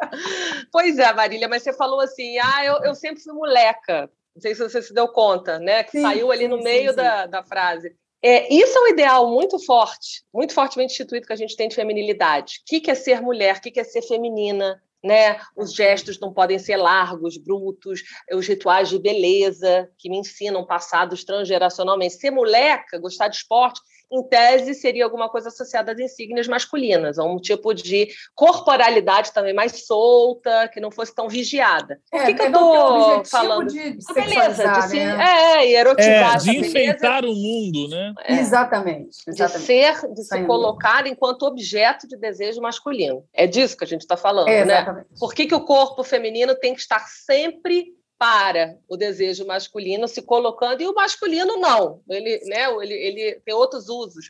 [0.70, 4.11] Pois é, Marília, mas você falou assim: ah, eu, eu sempre fui moleca.
[4.38, 5.83] Não sei se você se deu conta, né?
[5.83, 7.92] Que sim, saiu ali sim, no meio sim, da, da frase.
[8.22, 11.74] É, isso é um ideal muito forte, muito fortemente instituído que a gente tem de
[11.74, 12.61] feminilidade.
[12.62, 13.57] O que é ser mulher?
[13.57, 14.81] O que é ser feminina?
[15.03, 15.40] Né?
[15.57, 21.24] Os gestos não podem ser largos, brutos, os rituais de beleza que me ensinam passados
[21.24, 22.14] transgeracionalmente.
[22.14, 27.25] Ser moleca, gostar de esporte, em tese, seria alguma coisa associada às insígnias masculinas, a
[27.25, 32.01] um tipo de corporalidade também mais solta, que não fosse tão vigiada.
[32.12, 33.68] É, o que, que eu estou falando?
[33.68, 35.25] De, de beleza, de se, né?
[35.25, 36.37] é, erotizar.
[36.37, 38.14] É, de enfeitar o mundo, né?
[38.25, 39.61] É, exatamente, exatamente.
[39.61, 43.25] De ser, de se colocar enquanto objeto de desejo masculino.
[43.33, 45.05] É disso que a gente está falando, é, né?
[45.18, 50.22] Por que, que o corpo feminino tem que estar sempre para o desejo masculino se
[50.22, 54.28] colocando, e o masculino não, ele, né, ele, ele tem outros usos.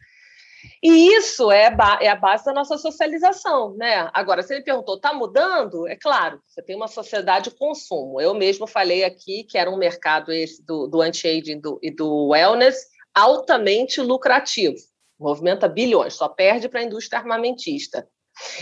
[0.83, 4.11] E isso é, é, a base da nossa socialização, né?
[4.13, 5.87] Agora, se ele perguntou, está mudando?
[5.87, 8.21] É claro, você tem uma sociedade de consumo.
[8.21, 12.77] Eu mesmo falei aqui que era um mercado esse do, do anti-aging e do wellness
[13.15, 14.77] altamente lucrativo,
[15.19, 18.07] movimenta bilhões, só perde para a indústria armamentista.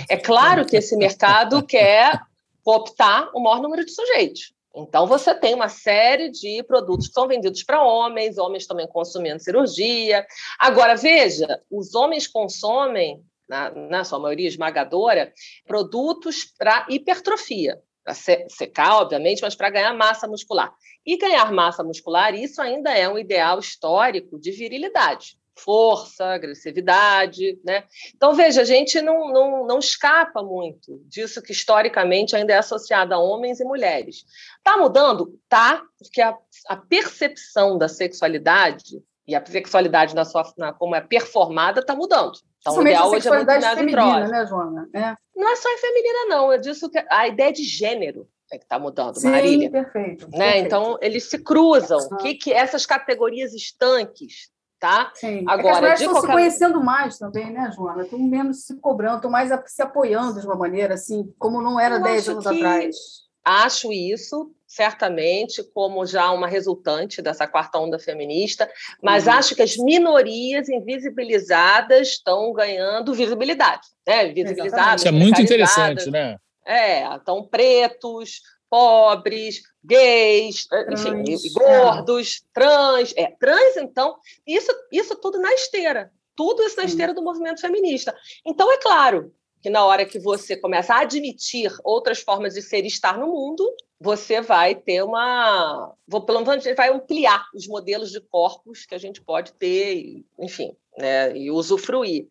[0.09, 2.19] É claro que esse mercado quer
[2.63, 4.55] cooptar o maior número de sujeitos.
[4.77, 9.43] Então, você tem uma série de produtos que são vendidos para homens, homens também consumindo
[9.43, 10.27] cirurgia.
[10.59, 15.33] Agora, veja, os homens consomem, na, na sua maioria esmagadora,
[15.67, 20.71] produtos para hipertrofia, para secar, obviamente, mas para ganhar massa muscular.
[21.07, 27.85] E ganhar massa muscular, isso ainda é um ideal histórico de virilidade força, agressividade, né?
[28.15, 33.15] Então, veja, a gente não, não, não escapa muito disso que historicamente ainda é associado
[33.15, 34.25] a homens e mulheres.
[34.59, 35.39] Está mudando?
[35.49, 36.37] Tá, porque a,
[36.69, 42.39] a, percepção da sexualidade e a sexualidade na sua, na, como é performada está mudando.
[42.61, 44.89] Então, o ideal hoje é muito feminina, né, Joana?
[44.95, 45.15] É.
[45.35, 46.53] Não é só em feminina, não.
[46.53, 49.71] Eu disse que a ideia de gênero é que está mudando, Sim, Marília.
[49.71, 50.39] Perfeito, né?
[50.39, 50.67] perfeito.
[50.67, 51.99] Então, eles se cruzam.
[52.13, 55.11] O que, que essas categorias estanques tá?
[55.15, 55.45] Sim.
[55.47, 56.27] Agora, é que as mulheres estão qualquer...
[56.27, 58.03] se conhecendo mais também, né, Joana?
[58.03, 61.99] Estão menos se cobrando, estão mais se apoiando de uma maneira assim, como não era
[61.99, 62.57] 10 anos que...
[62.57, 62.97] atrás.
[63.45, 68.69] Acho isso, certamente, como já uma resultante dessa quarta onda feminista,
[69.01, 69.35] mas uhum.
[69.35, 74.33] acho que as minorias invisibilizadas estão ganhando visibilidade, né?
[74.33, 75.03] Visibilizadas.
[75.03, 76.37] Isso é muito interessante, né?
[76.67, 81.49] É, estão pretos, pobres, gays, trans, enfim, é.
[81.53, 82.49] gordos, é.
[82.53, 83.15] trans.
[83.17, 86.13] É, trans, então, isso, isso tudo na esteira.
[86.35, 88.15] Tudo isso na esteira do movimento feminista.
[88.45, 92.85] Então, é claro que na hora que você começa a admitir outras formas de ser
[92.85, 95.95] e estar no mundo, você vai ter uma.
[96.07, 100.77] Vou, pelo menos, vai ampliar os modelos de corpos que a gente pode ter, enfim
[100.99, 102.27] né, e usufruir.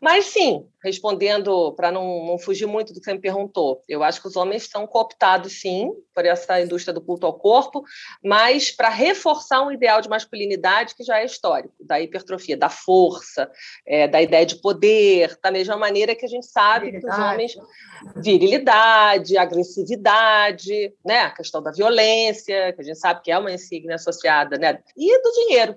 [0.00, 4.20] Mas sim, respondendo para não, não, fugir muito do que você me perguntou, eu acho
[4.20, 7.82] que os homens são cooptados sim por essa indústria do culto ao corpo,
[8.22, 13.50] mas para reforçar um ideal de masculinidade que já é histórico, da hipertrofia, da força,
[13.86, 17.54] é, da ideia de poder, da mesma maneira que a gente sabe que os homens
[18.16, 23.96] virilidade, agressividade, né, a questão da violência, que a gente sabe que é uma insígnia
[23.96, 25.76] associada, né, e do dinheiro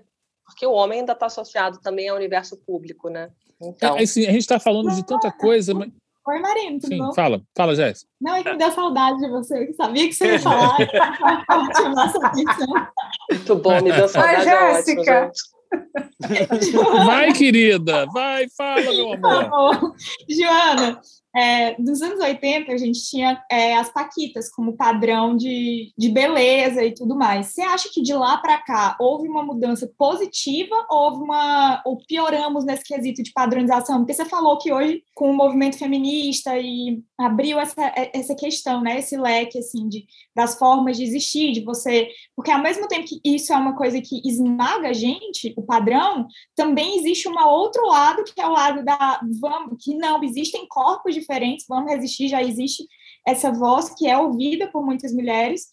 [0.50, 3.30] porque o homem ainda está associado também ao universo público, né?
[3.62, 3.98] Então...
[3.98, 5.90] É, assim, a gente está falando de tanta coisa, mas...
[6.28, 7.14] Oi, Marina, tudo Sim, bom?
[7.14, 8.10] fala, fala, Jéssica.
[8.20, 10.78] Não, é que me deu saudade de você, eu sabia que você ia falar.
[13.32, 14.46] Muito bom, me deu saudade.
[14.46, 15.32] Vai, Jéssica!
[17.06, 19.96] Vai, querida, vai, fala, meu amor.
[20.30, 21.00] Joana,
[21.36, 26.84] é, dos anos 80, a gente tinha é, as paquitas como padrão de, de beleza
[26.84, 27.48] e tudo mais.
[27.48, 31.98] Você acha que de lá para cá houve uma mudança positiva ou houve uma ou
[31.98, 34.00] pioramos nesse quesito de padronização?
[34.00, 38.82] Porque você falou que hoje com o movimento feminista e abriu essa, é, essa questão,
[38.82, 43.06] né, esse leque assim de das formas de existir, de você, porque ao mesmo tempo
[43.06, 47.86] que isso é uma coisa que esmaga a gente, o padrão, também existe um outro
[47.86, 52.42] lado que é o lado da vamos, que não existem corpos diferentes, vamos resistir, já
[52.42, 52.86] existe
[53.26, 55.68] essa voz que é ouvida por muitas mulheres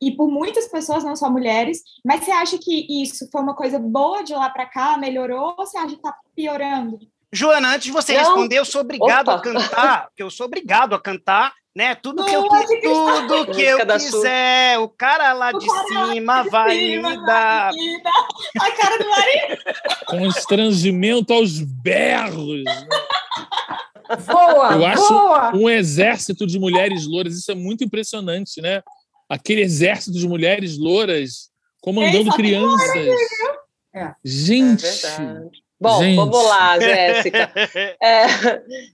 [0.00, 1.82] e por muitas pessoas, não só mulheres.
[2.04, 5.56] Mas você acha que isso foi uma coisa boa de lá para cá, melhorou, ou
[5.56, 6.98] você acha que está piorando?
[7.32, 8.20] Joana, antes de você não.
[8.20, 9.38] responder, eu sou obrigado Opa.
[9.38, 11.94] a cantar, porque eu sou obrigado a cantar, né?
[11.94, 17.70] Tudo que eu, tudo que eu quiser, o cara lá de cima vai me dar.
[18.60, 19.62] A cara do marido.
[20.06, 22.64] Constrangimento aos berros.
[24.26, 25.56] Boa, eu acho boa.
[25.56, 28.82] um exército de mulheres louras, isso é muito impressionante, né?
[29.28, 33.16] Aquele exército de mulheres louras comandando crianças.
[33.94, 34.14] É.
[34.24, 34.86] Gente.
[34.86, 36.16] É Bom, Gente.
[36.16, 37.52] vamos lá, Jéssica.
[38.02, 38.24] É,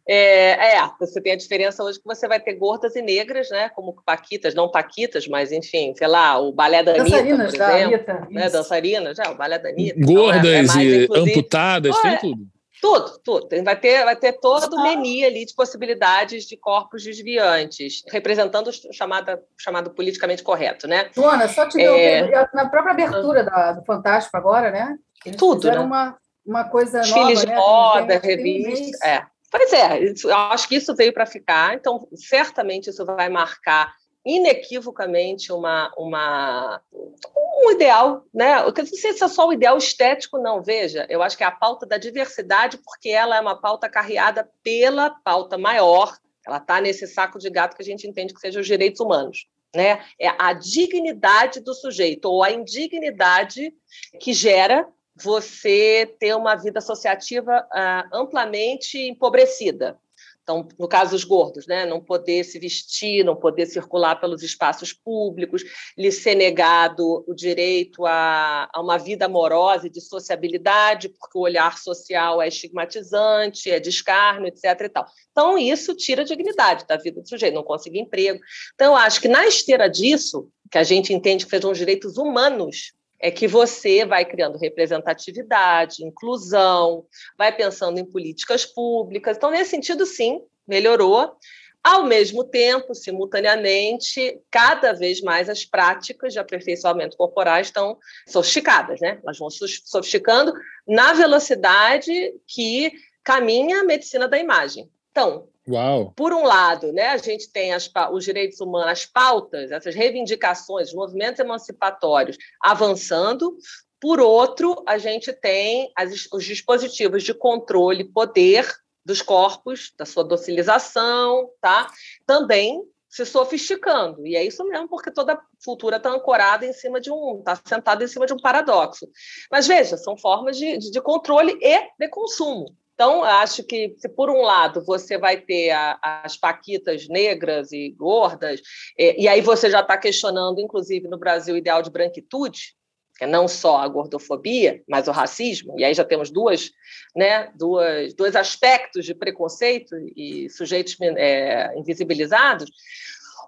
[0.07, 3.71] é, é, você tem a diferença hoje que você vai ter gordas e negras, né?
[3.71, 7.79] Como paquitas, não paquitas, mas enfim, sei lá, o balé da Anitta, Dançarinas por da
[7.79, 7.95] exemplo.
[7.95, 8.29] Anitta.
[8.31, 8.51] Né?
[8.51, 10.01] Dançarinas, é, o balé da Anitta.
[10.05, 12.47] Gordas então, é, é e amputadas, tem tudo.
[12.85, 13.49] Tudo, tudo.
[13.65, 18.93] Vai ter, vai ter todo o menu ali de possibilidades de corpos desviantes, representando o
[18.93, 21.09] chamado, chamado politicamente correto, né?
[21.15, 22.29] Joana, só te é...
[22.53, 24.99] na própria abertura da, do Fantástico agora, né?
[25.25, 25.79] Eles tudo, né?
[25.79, 27.57] uma, uma coisa Desfiles nova, de né?
[27.57, 29.09] moda, revista.
[29.09, 29.23] É.
[29.51, 33.95] Pois é, eu acho que isso veio para ficar, então certamente isso vai marcar
[34.25, 38.59] inequivocamente uma, uma, um ideal, né?
[38.61, 40.63] Eu não sei se é só o ideal estético, não.
[40.63, 44.49] Veja, eu acho que é a pauta da diversidade, porque ela é uma pauta carreada
[44.63, 46.17] pela pauta maior.
[46.47, 49.47] Ela está nesse saco de gato que a gente entende que seja os direitos humanos.
[49.75, 50.05] Né?
[50.19, 53.75] É a dignidade do sujeito, ou a indignidade
[54.21, 59.99] que gera você ter uma vida associativa uh, amplamente empobrecida.
[60.45, 64.93] Então, no caso dos gordos, né, não poder se vestir, não poder circular pelos espaços
[64.93, 65.65] públicos,
[65.97, 71.41] lhe ser negado o direito a, a, uma vida amorosa e de sociabilidade, porque o
[71.41, 74.65] olhar social é estigmatizante, é descarno, etc.
[74.83, 75.07] E tal.
[75.33, 78.39] Então, isso tira a dignidade da vida do sujeito, não conseguir emprego.
[78.75, 82.19] Então, eu acho que na esteira disso, que a gente entende que sejam os direitos
[82.19, 82.93] humanos,
[83.25, 87.07] é que você vai criando representatividade, inclusão,
[87.39, 89.39] vai pensando em políticas públicas.
[89.39, 91.35] Então, nesse sentido, sim, melhorou.
[91.83, 97.97] Ao mesmo tempo, simultaneamente, cada vez mais as práticas de aperfeiçoamento corporal estão
[98.29, 99.19] sofisticadas, né?
[99.23, 100.53] Elas vão sofisticando
[100.87, 102.13] na velocidade
[102.47, 104.91] que caminha a medicina da imagem.
[105.11, 106.13] Então, Uau.
[106.15, 110.89] Por um lado, né, a gente tem as, os direitos humanos, as pautas, essas reivindicações,
[110.89, 113.57] os movimentos emancipatórios avançando.
[113.99, 118.71] Por outro, a gente tem as, os dispositivos de controle, poder
[119.05, 121.91] dos corpos, da sua docilização, tá?
[122.27, 124.27] também se sofisticando.
[124.27, 128.03] E é isso mesmo, porque toda cultura está ancorada em cima de um, está sentada
[128.03, 129.09] em cima de um paradoxo.
[129.51, 132.67] Mas veja, são formas de, de, de controle e de consumo.
[132.95, 137.91] Então, acho que se por um lado você vai ter a, as paquitas negras e
[137.91, 138.61] gordas,
[138.97, 142.75] e, e aí você já está questionando, inclusive no Brasil, o ideal de branquitude,
[143.17, 146.71] que é não só a gordofobia, mas o racismo, e aí já temos duas,
[147.15, 152.71] né, duas, dois aspectos de preconceito e sujeitos é, invisibilizados.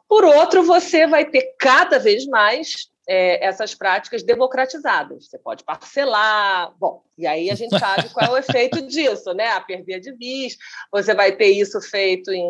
[0.09, 5.29] Por outro, você vai ter cada vez mais é, essas práticas democratizadas.
[5.29, 9.49] Você pode parcelar, bom, e aí a gente sabe qual é o efeito disso, né?
[9.49, 12.47] A perder de vista, você vai ter isso feito em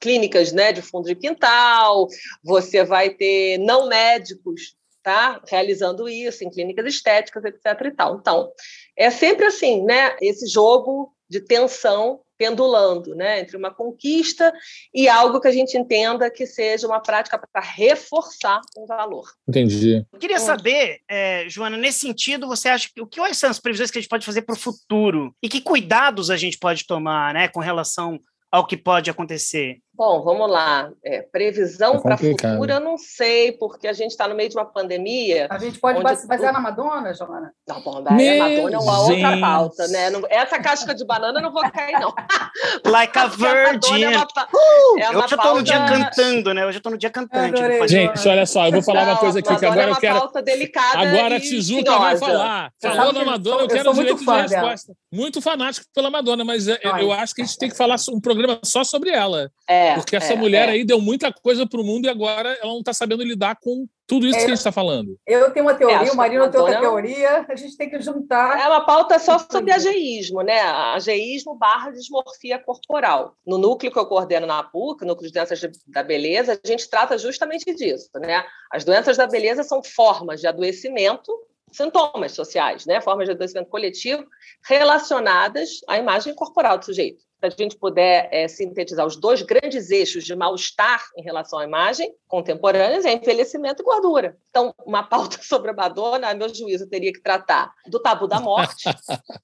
[0.00, 2.08] clínicas né, de fundo de quintal,
[2.42, 7.64] você vai ter não médicos tá, realizando isso em clínicas estéticas, etc.
[7.84, 8.16] E tal.
[8.16, 8.50] Então,
[8.96, 10.16] é sempre assim, né?
[10.20, 14.52] Esse jogo de tensão pendulando né, entre uma conquista
[14.92, 19.24] e algo que a gente entenda que seja uma prática para reforçar um valor.
[19.48, 20.04] Entendi.
[20.12, 23.90] Eu queria saber, é, Joana, nesse sentido, você acha que o que são as previsões
[23.90, 27.34] que a gente pode fazer para o futuro e que cuidados a gente pode tomar
[27.34, 28.18] né, com relação
[28.50, 29.78] ao que pode acontecer?
[29.96, 30.90] Bom, vamos lá.
[31.04, 34.56] É, previsão é para futuro, eu não sei, porque a gente está no meio de
[34.56, 35.46] uma pandemia.
[35.48, 37.52] A gente pode basear na Madonna, Joana?
[37.66, 40.10] Não, bom, daí a Madonna é uma outra pauta, né?
[40.30, 42.12] essa casca de banana eu não vou cair, não.
[42.90, 44.04] like a virgin.
[44.04, 46.66] É uma, uh, é uma Hoje eu estou no dia cantando, né?
[46.66, 47.88] Hoje eu estou no dia cantando.
[47.88, 50.18] Gente, olha só, eu vou falar uma coisa aqui não, que agora é eu quero.
[50.18, 52.72] Pauta delicada agora a Tijuca vai falar.
[52.80, 54.92] Falou da Madonna, eu, quero direito de resposta.
[55.12, 58.20] Muito fanático pela Madonna, mas é, eu acho que a gente tem que falar um
[58.20, 59.50] programa só sobre ela.
[59.68, 60.72] É, porque essa mulher mulher é.
[60.72, 63.86] aí deu muita coisa para o mundo e agora ela não está sabendo lidar com
[64.06, 65.18] tudo isso é, que a gente está falando.
[65.26, 68.60] Eu tenho uma teoria, é, o Marino tem outra teoria, a gente tem que juntar.
[68.60, 70.60] É uma pauta só sobre ageísmo, né?
[70.60, 73.34] Ageísmo barra dismorfia corporal.
[73.46, 77.16] No núcleo que eu coordeno na PUC, núcleo de doenças da beleza, a gente trata
[77.16, 78.44] justamente disso, né?
[78.70, 81.32] As doenças da beleza são formas de adoecimento
[81.72, 83.00] sintomas sociais, né?
[83.00, 84.24] formas de adoecimento coletivo
[84.64, 89.90] relacionadas à imagem corporal do sujeito se a gente puder é, sintetizar os dois grandes
[89.90, 94.36] eixos de mal-estar em relação à imagem contemporânea, é envelhecimento e gordura.
[94.50, 98.40] Então, uma pauta sobre a Madonna, a meu juízo, teria que tratar do tabu da
[98.40, 98.84] morte,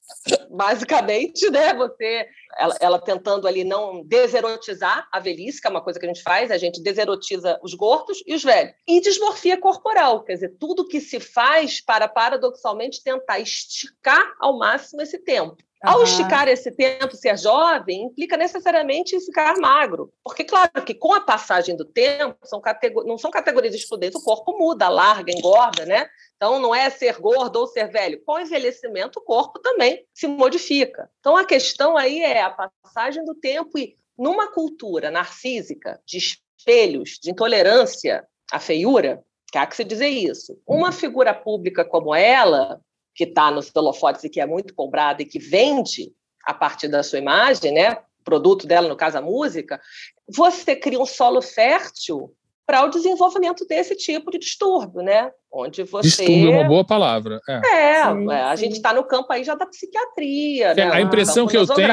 [0.50, 1.74] basicamente, né?
[1.74, 2.26] Você,
[2.58, 6.22] ela, ela, tentando ali não deserotizar a velhice, que é uma coisa que a gente
[6.22, 8.72] faz, a gente deserotiza os gordos e os velhos.
[8.88, 15.02] E dismorfia corporal, quer dizer, tudo que se faz para, paradoxalmente, tentar esticar ao máximo
[15.02, 15.56] esse tempo.
[15.82, 20.12] Ao esticar esse tempo, ser jovem, implica necessariamente ficar magro.
[20.22, 22.60] Porque, claro, que com a passagem do tempo, são
[23.06, 26.06] não são categorias excludentes, o corpo muda, larga, engorda, né?
[26.36, 28.22] Então, não é ser gordo ou ser velho.
[28.26, 31.10] Com o envelhecimento, o corpo também se modifica.
[31.20, 37.18] Então, a questão aí é a passagem do tempo e, numa cultura narcísica, de espelhos,
[37.22, 40.58] de intolerância à feiura, que há que se dizer isso.
[40.66, 40.92] Uma uhum.
[40.92, 42.80] figura pública como ela,
[43.14, 46.12] que está nos holofotes e que é muito cobrada e que vende
[46.44, 47.98] a partir da sua imagem, né?
[48.24, 49.80] produto dela, no caso a música,
[50.28, 52.32] você cria um solo fértil
[52.66, 55.32] para o desenvolvimento desse tipo de distúrbio, né?
[55.52, 56.08] Onde você.
[56.08, 57.40] Distúrbio é uma boa palavra.
[57.48, 58.64] É, é sim, a sim.
[58.64, 60.68] gente está no campo aí já da psiquiatria.
[60.68, 60.90] É, né?
[60.92, 61.88] A impressão que eu tenho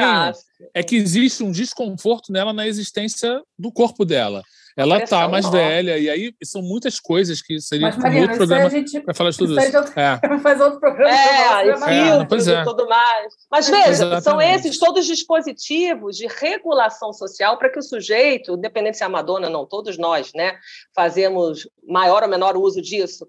[0.72, 4.44] é que existe um desconforto nela na existência do corpo dela.
[4.76, 9.00] Ela tá mais velha, e aí são muitas coisas que seria um outro programa gente...
[9.00, 9.76] para falar de tudo isso.
[9.76, 9.92] Outro...
[9.98, 10.20] É.
[10.40, 11.10] Faz outro programa.
[11.10, 12.64] É, e é, é.
[12.64, 13.34] tudo mais.
[13.50, 14.24] Mas veja, Exatamente.
[14.24, 19.10] são esses todos dispositivos de regulação social para que o sujeito, independente se é a
[19.10, 20.56] Madonna ou não, todos nós, né,
[20.94, 23.28] fazemos maior ou menor uso disso,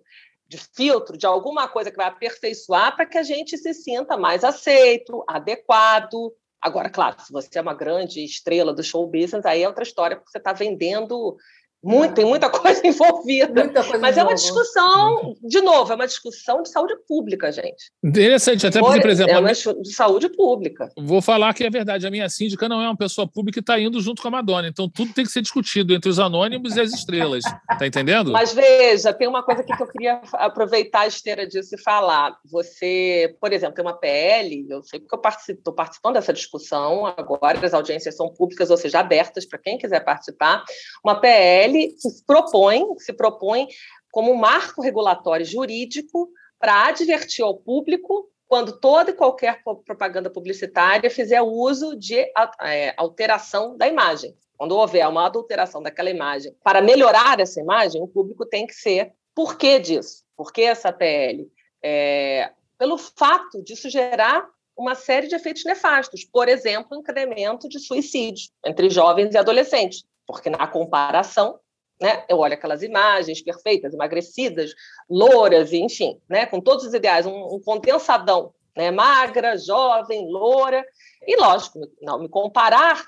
[0.49, 4.43] de filtro, de alguma coisa que vai aperfeiçoar para que a gente se sinta mais
[4.43, 6.33] aceito, adequado.
[6.61, 10.17] Agora, claro, se você é uma grande estrela do show business, aí é outra história,
[10.17, 11.37] porque você está vendendo
[11.83, 13.63] muito, tem muita coisa envolvida.
[13.63, 17.91] Muita coisa mas é uma discussão, de novo, é uma discussão de saúde pública, gente.
[18.03, 19.33] Interessante, até porque, por exemplo.
[19.33, 20.91] É uma de saúde pública.
[20.97, 22.05] Vou falar que é verdade.
[22.05, 24.67] A minha síndica não é uma pessoa pública e está indo junto com a Madonna.
[24.67, 27.43] Então tudo tem que ser discutido entre os anônimos e as estrelas.
[27.77, 28.31] Tá entendendo?
[28.31, 32.37] Mas veja, tem uma coisa aqui que eu queria aproveitar a esteira disso e falar.
[32.45, 37.65] Você, por exemplo, tem uma PL, eu sei porque eu estou participando dessa discussão agora,
[37.65, 40.63] as audiências são públicas, ou seja, abertas para quem quiser participar.
[41.03, 43.67] Uma PL PL se propõe, se propõe
[44.11, 51.09] como um marco regulatório jurídico para advertir ao público quando toda e qualquer propaganda publicitária
[51.09, 52.17] fizer uso de
[52.61, 54.35] é, alteração da imagem.
[54.57, 59.13] Quando houver uma adulteração daquela imagem, para melhorar essa imagem, o público tem que ser.
[59.35, 60.23] Por que disso?
[60.35, 61.47] Por que essa PL?
[61.81, 64.45] É, pelo fato disso gerar
[64.75, 70.47] uma série de efeitos nefastos, por exemplo, incremento de suicídio entre jovens e adolescentes porque
[70.47, 71.59] na comparação,
[71.99, 74.75] né, eu olho aquelas imagens perfeitas, emagrecidas,
[75.09, 80.85] louras, enfim, né, com todos os ideais, um, um condensadão, né, magra, jovem, loura,
[81.25, 83.03] e lógico, não me comparar,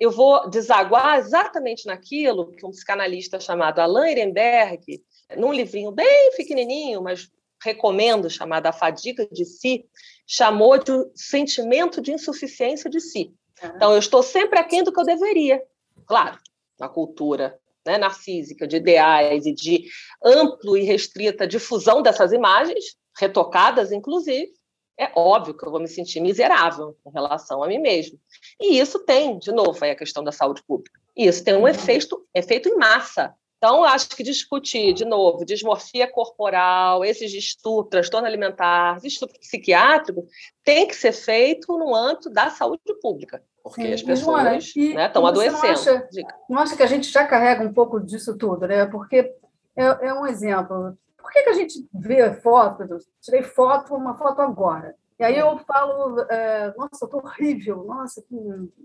[0.00, 5.00] eu vou desaguar exatamente naquilo que um psicanalista chamado Alain Ehrenberg,
[5.36, 7.30] num livrinho bem pequenininho, mas
[7.62, 9.86] recomendo, chamado A Fadiga de Si,
[10.26, 13.32] chamou de sentimento de insuficiência de si.
[13.62, 15.62] Então, eu estou sempre aquém do que eu deveria.
[16.04, 16.36] Claro,
[16.78, 19.84] na cultura né, narcísica, de ideais e de
[20.24, 24.52] amplo e restrita difusão dessas imagens, retocadas inclusive,
[24.98, 28.18] é óbvio que eu vou me sentir miserável em relação a mim mesmo.
[28.60, 31.00] E isso tem, de novo, aí a questão da saúde pública.
[31.16, 33.34] Isso tem um efeito, efeito em massa.
[33.58, 40.26] Então, acho que discutir, de novo, dismorfia corporal, esses distúrbios, transtorno alimentar, distúrbio psiquiátrico,
[40.62, 43.92] tem que ser feito no âmbito da saúde pública porque Sim.
[43.94, 45.62] as pessoas estão né, adoecendo.
[45.62, 46.08] Não acha,
[46.50, 48.84] não acha, que a gente já carrega um pouco disso tudo, né?
[48.84, 49.34] Porque
[49.74, 50.94] é, é um exemplo.
[51.16, 52.86] Por que, que a gente vê foto?
[53.22, 54.94] Tirei foto, uma foto agora.
[55.18, 58.36] E aí eu falo, é, nossa, estou horrível, nossa, que,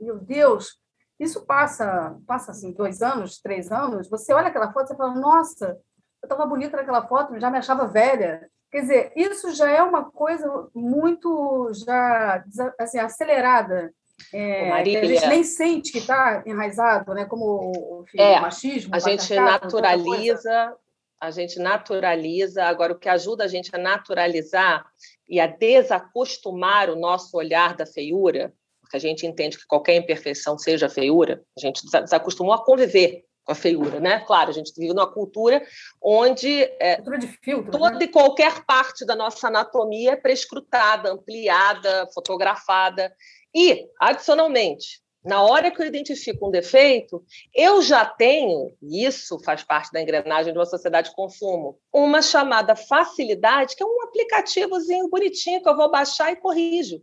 [0.01, 0.79] meu Deus.
[1.19, 5.77] Isso passa, passa assim, dois anos, três anos, você olha aquela foto e fala, nossa,
[6.23, 8.49] eu estava bonita naquela foto, já me achava velha.
[8.71, 12.41] Quer dizer, isso já é uma coisa muito já
[12.79, 13.93] assim, acelerada
[14.33, 17.25] é, a gente nem sente que está enraizado, né?
[17.25, 18.95] Como o, é, o machismo.
[18.95, 20.75] A gente naturaliza,
[21.19, 22.63] a gente naturaliza.
[22.65, 24.85] Agora, o que ajuda a gente a naturalizar
[25.27, 30.57] e a desacostumar o nosso olhar da feiura, porque a gente entende que qualquer imperfeição
[30.57, 34.19] seja feiura, a gente desacostumou a conviver com a feiura, né?
[34.19, 35.65] Claro, a gente vive numa cultura
[35.99, 38.05] onde é, cultura filtro, toda né?
[38.05, 43.11] e qualquer parte da nossa anatomia é prescrutada, ampliada, fotografada.
[43.55, 47.23] E, adicionalmente, na hora que eu identifico um defeito,
[47.53, 52.21] eu já tenho, e isso faz parte da engrenagem de uma sociedade de consumo, uma
[52.21, 57.01] chamada facilidade, que é um aplicativozinho bonitinho que eu vou baixar e corrijo.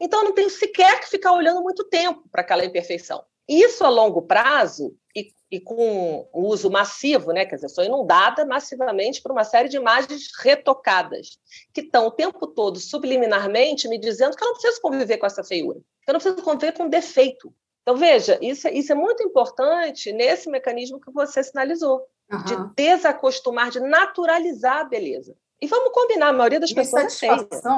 [0.00, 3.24] Então, eu não tenho sequer que ficar olhando muito tempo para aquela imperfeição.
[3.48, 7.44] Isso a longo prazo, e, e, com o uso massivo, né?
[7.44, 11.38] quer dizer, sou inundada massivamente por uma série de imagens retocadas,
[11.72, 15.44] que estão o tempo todo subliminarmente me dizendo que eu não preciso conviver com essa
[15.44, 17.52] feiura, que eu não preciso conviver com defeito.
[17.82, 22.44] Então, veja, isso, é, isso é muito importante nesse mecanismo que você sinalizou, uhum.
[22.44, 25.36] de desacostumar, de naturalizar a beleza.
[25.60, 27.36] E vamos combinar, a maioria das pessoas é feia.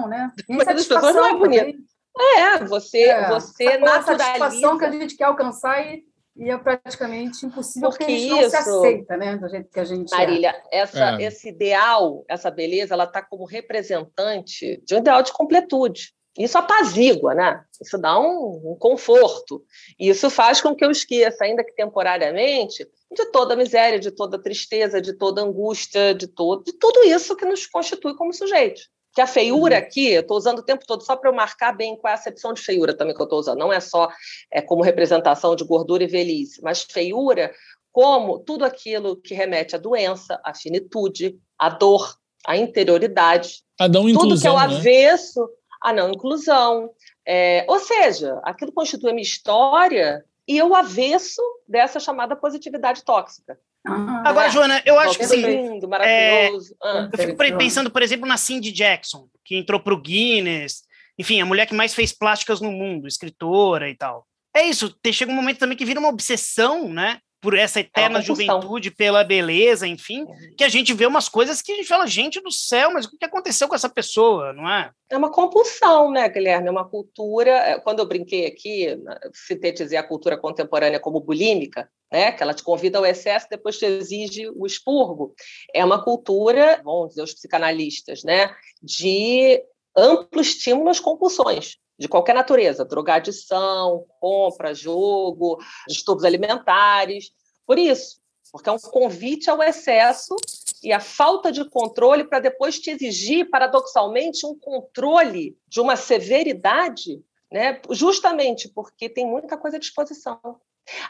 [0.09, 0.33] Né?
[0.49, 1.79] A maioria das pessoas não é bonita.
[2.17, 3.29] É, você, é.
[3.29, 4.13] você naturaliza.
[4.13, 6.05] A satisfação que a gente quer alcançar e
[6.37, 9.71] e é praticamente impossível porque, porque a gente isso, não se aceita, né, do jeito
[9.71, 10.17] que a gente é.
[10.17, 10.81] Marília, é.
[10.81, 11.23] essa, é.
[11.23, 16.13] esse ideal, essa beleza, ela está como representante de um ideal de completude.
[16.37, 17.63] Isso apazigua, né?
[17.81, 19.65] Isso dá um, um conforto.
[19.97, 24.11] E isso faz com que eu esqueça, ainda que temporariamente, de toda a miséria, de
[24.11, 28.17] toda a tristeza, de toda a angústia, de, todo, de tudo isso que nos constitui
[28.17, 29.83] como sujeitos que a feiura uhum.
[29.83, 32.19] aqui, eu estou usando o tempo todo só para eu marcar bem qual é a
[32.19, 34.11] acepção de feiura também que eu estou usando, não é só
[34.51, 37.53] é, como representação de gordura e velhice, mas feiura
[37.93, 44.09] como tudo aquilo que remete à doença, à finitude, à dor, à interioridade, a não
[44.09, 44.65] inclusão, tudo que é o né?
[44.65, 45.47] avesso, né?
[45.81, 46.91] a não inclusão.
[47.27, 53.59] É, ou seja, aquilo constitui a minha história e eu avesso dessa chamada positividade tóxica.
[53.87, 54.51] Ah, Agora, é.
[54.51, 55.43] Joana, eu acho que sim.
[55.43, 56.75] Lindo, maravilhoso.
[56.83, 60.83] É, ah, eu fico pensando, por exemplo, na Cindy Jackson, que entrou para o Guinness.
[61.19, 64.27] Enfim, a mulher que mais fez plásticas no mundo, escritora e tal.
[64.57, 67.19] É isso, chega um momento também que vira uma obsessão, né?
[67.45, 70.25] Por essa eterna é juventude, pela beleza, enfim,
[70.57, 73.11] que a gente vê umas coisas que a gente fala, gente do céu, mas o
[73.11, 74.91] que aconteceu com essa pessoa, não é?
[75.11, 76.69] É uma compulsão, né, Guilherme?
[76.69, 77.51] É uma cultura.
[77.51, 78.99] É, quando eu brinquei aqui,
[79.47, 83.85] sintetizei a cultura contemporânea como bulímica, né, que ela te convida ao excesso, depois te
[83.85, 85.35] exige o expurgo.
[85.75, 89.63] É uma cultura, vamos dizer, os psicanalistas, né, de
[89.95, 97.31] amplo estímulo às compulsões de qualquer natureza, drogadição, compra, jogo, distúrbios alimentares.
[97.67, 98.21] Por isso,
[98.53, 100.37] porque é um convite ao excesso
[100.83, 107.21] e a falta de controle para depois te exigir, paradoxalmente, um controle de uma severidade,
[107.51, 107.81] né?
[107.91, 110.39] justamente porque tem muita coisa à disposição.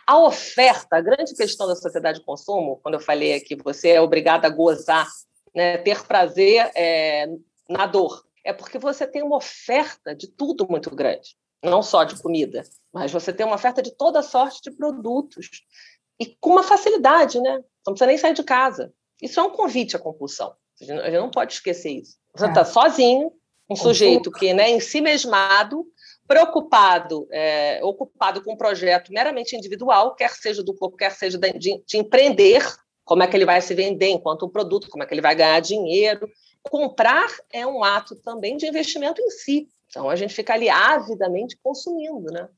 [0.07, 4.01] A oferta, a grande questão da sociedade de consumo, quando eu falei aqui, você é
[4.01, 5.09] obrigado a gozar,
[5.55, 5.79] né?
[5.79, 7.27] ter prazer é,
[7.69, 12.21] na dor é porque você tem uma oferta de tudo muito grande, não só de
[12.21, 15.49] comida, mas você tem uma oferta de toda sorte de produtos
[16.21, 17.55] e com uma facilidade, né?
[17.87, 18.93] Não precisa nem sair de casa.
[19.21, 20.55] Isso é um convite à compulsão.
[20.81, 22.17] A gente não pode esquecer isso.
[22.37, 22.65] Você está é.
[22.65, 23.33] sozinho,
[23.69, 25.87] um sujeito que, né, em si mesmado,
[26.27, 31.83] preocupado, é, ocupado com um projeto meramente individual, quer seja do corpo, quer seja de,
[31.87, 32.65] de, empreender,
[33.05, 35.35] como é que ele vai se vender enquanto um produto, como é que ele vai
[35.35, 36.29] ganhar dinheiro,
[36.71, 39.69] comprar é um ato também de investimento em si.
[39.89, 42.49] Então a gente fica ali avidamente consumindo, né?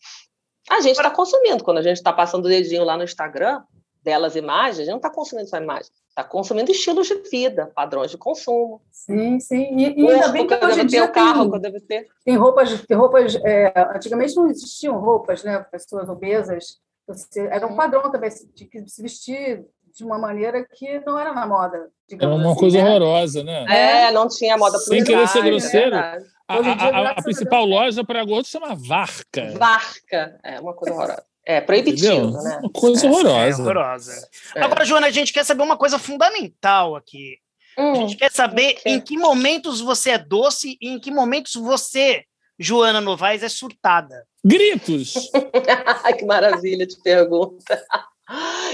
[0.70, 1.62] A gente está consumindo.
[1.62, 3.62] Quando a gente está passando o dedinho lá no Instagram,
[4.06, 8.10] delas imagens, a gente não está consumindo só imagem, está consumindo estilos de vida, padrões
[8.10, 8.80] de consumo.
[8.90, 9.76] Sim, sim.
[9.76, 12.08] E, e ainda bem que, hoje em dia o carro tem, que eu devo ter.
[12.24, 15.58] Tem roupas, tem roupas é, antigamente não existiam roupas, né?
[15.70, 16.78] Pessoas obesas.
[17.08, 19.64] Você, era um padrão também de se vestir
[19.96, 21.88] de uma maneira que não era na moda.
[22.10, 22.84] Era uma assim, coisa né?
[22.84, 23.64] horrorosa, né?
[23.68, 25.96] É, não tinha moda Sem querer ser grosseiro.
[25.96, 29.52] É a, a, a, principal loja para gosto chama Varca.
[29.58, 31.24] Varca, é uma coisa horrorosa.
[31.44, 32.42] É proibitivo, Entendeu?
[32.42, 32.58] né?
[32.60, 33.62] Uma coisa horrorosa.
[33.62, 34.28] É, horrorosa.
[34.54, 34.62] É.
[34.62, 37.38] Agora, Joana, a gente quer saber uma coisa fundamental aqui.
[37.78, 41.54] Hum, a gente quer saber em que momentos você é doce e em que momentos
[41.54, 42.24] você,
[42.58, 44.26] Joana Novaes, é surtada.
[44.44, 45.30] Gritos!
[46.18, 47.82] que maravilha de pergunta.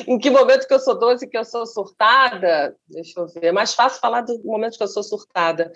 [0.07, 2.76] Em que momento que eu sou doce, que eu sou surtada?
[2.88, 3.46] Deixa eu ver.
[3.46, 5.72] É mais fácil falar do momento que eu sou surtada,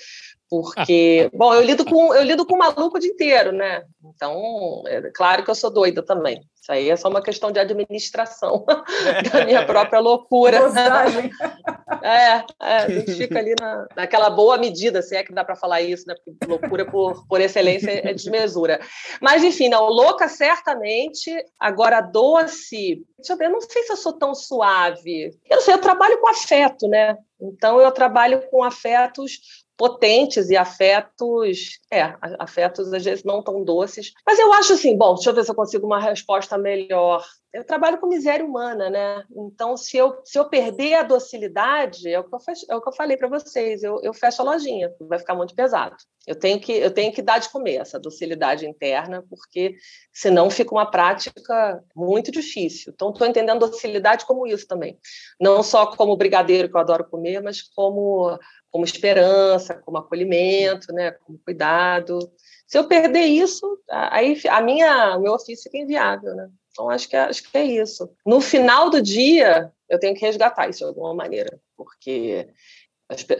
[0.49, 3.85] porque, bom, eu lido com eu lido com o maluco o dia inteiro, né?
[4.14, 6.41] Então, é claro que eu sou doida também.
[6.66, 8.64] Isso aí é só uma questão de administração
[9.33, 10.59] da minha própria loucura.
[12.03, 15.55] é, é, a gente fica ali na, naquela boa medida, se é que dá para
[15.55, 16.14] falar isso, né?
[16.24, 18.81] Porque loucura por, por excelência é desmesura.
[19.20, 21.33] Mas, enfim, não, louca certamente.
[21.61, 25.39] Agora, doce, deixa eu ver, eu não sei se eu sou tão suave.
[25.49, 27.17] Eu sei, eu trabalho com afeto, né?
[27.41, 34.12] Então, eu trabalho com afetos potentes e afetos, é, afetos às vezes não tão doces.
[34.27, 37.24] Mas eu acho assim, bom, deixa eu ver se eu consigo uma resposta melhor.
[37.53, 39.24] Eu trabalho com miséria humana, né?
[39.35, 42.83] Então, se eu, se eu perder a docilidade, é o que eu, fecho, é o
[42.83, 45.97] que eu falei para vocês, eu, eu fecho a lojinha, vai ficar muito pesado.
[46.27, 49.77] Eu tenho, que, eu tenho que dar de comer essa docilidade interna, porque
[50.12, 52.93] senão fica uma prática muito difícil.
[52.95, 54.99] Então, estou entendendo docilidade como isso também.
[55.41, 58.39] Não só como brigadeiro, que eu adoro comer, mas como
[58.77, 62.18] como esperança, como acolhimento, né, como cuidado.
[62.66, 66.51] Se eu perder isso, aí a minha, o meu ofício fica inviável, né?
[66.70, 68.11] Então acho que é, acho que é isso.
[68.27, 72.51] No final do dia, eu tenho que resgatar isso de alguma maneira, porque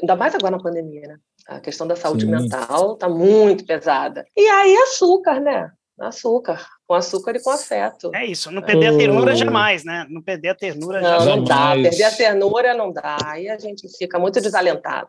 [0.01, 1.19] ainda mais agora na pandemia, né?
[1.47, 2.31] A questão da saúde Sim.
[2.31, 4.25] mental está muito pesada.
[4.35, 5.71] E aí açúcar, né?
[5.99, 8.13] Açúcar com açúcar e com afeto.
[8.15, 10.07] É isso, não perder a ternura jamais, né?
[10.09, 11.27] Não perder a ternura não, jamais.
[11.37, 13.17] Não dá, perder a ternura não dá.
[13.25, 15.09] Aí a gente fica muito desalentado.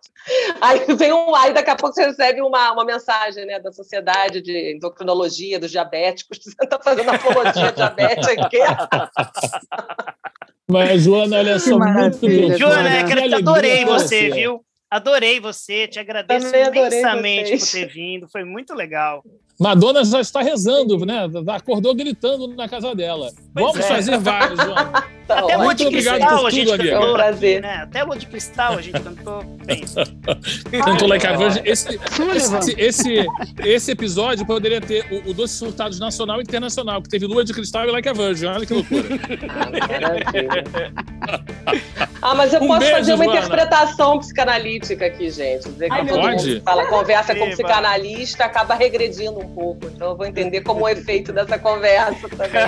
[0.59, 4.41] Aí vem um aí daqui a pouco você recebe uma, uma mensagem né, da sociedade
[4.41, 8.57] de endocrinologia dos diabéticos, você está fazendo apologia diabetes aqui.
[10.69, 14.65] Mas, Joana, olha só, muito Joana, é adorei você, viu?
[14.89, 19.23] Adorei você, te agradeço imensamente por ter vindo, foi muito legal.
[19.59, 21.27] Madonna já está rezando, né?
[21.47, 23.31] Acordou gritando na casa dela.
[23.53, 23.87] Pois Vamos é.
[23.87, 24.75] fazer vários, João.
[25.27, 26.87] Tá Até Lua de Cristal a gente cantou.
[26.87, 27.61] É um prazer.
[27.61, 27.75] Né?
[27.83, 29.43] Até Lua de Cristal a gente cantou.
[30.71, 31.59] cantou Like a Virgin.
[31.65, 31.99] Esse,
[32.33, 33.25] esse, esse,
[33.59, 37.53] esse, episódio poderia ter o, o Doce Surtados Nacional e Internacional, que teve Lua de
[37.53, 38.45] Cristal e Like a Virgin.
[38.45, 39.03] Olha que loucura.
[42.21, 43.39] ah, mas eu um posso beijo, fazer uma Joana.
[43.39, 45.67] interpretação psicanalítica aqui, gente.
[45.69, 46.47] Dizer que Ai, todo pode?
[46.47, 49.87] mundo fala, conversa com psicanalista, acaba regredindo um pouco.
[49.87, 52.61] Então eu vou entender como o efeito dessa conversa também.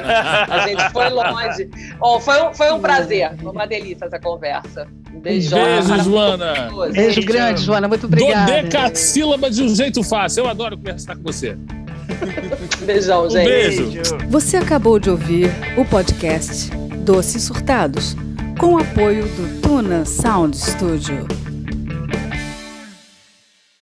[0.49, 1.69] A gente foi longe.
[1.99, 4.87] Bom, foi um, foi um prazer, foi uma delícia essa conversa.
[5.13, 5.59] Um beijão.
[5.59, 6.53] Beijo, Joana.
[6.53, 7.87] Beijo, Beijo grande, Joana.
[7.87, 8.61] Muito obrigada.
[8.63, 10.43] Dodecassílaba de um jeito fácil.
[10.43, 11.57] Eu adoro conversar com você.
[12.85, 13.81] Beijão, gente.
[13.81, 14.17] Um beijo.
[14.29, 16.69] Você acabou de ouvir o podcast
[17.03, 18.15] Doces Surtados,
[18.59, 21.48] com apoio do Tuna Sound Studio.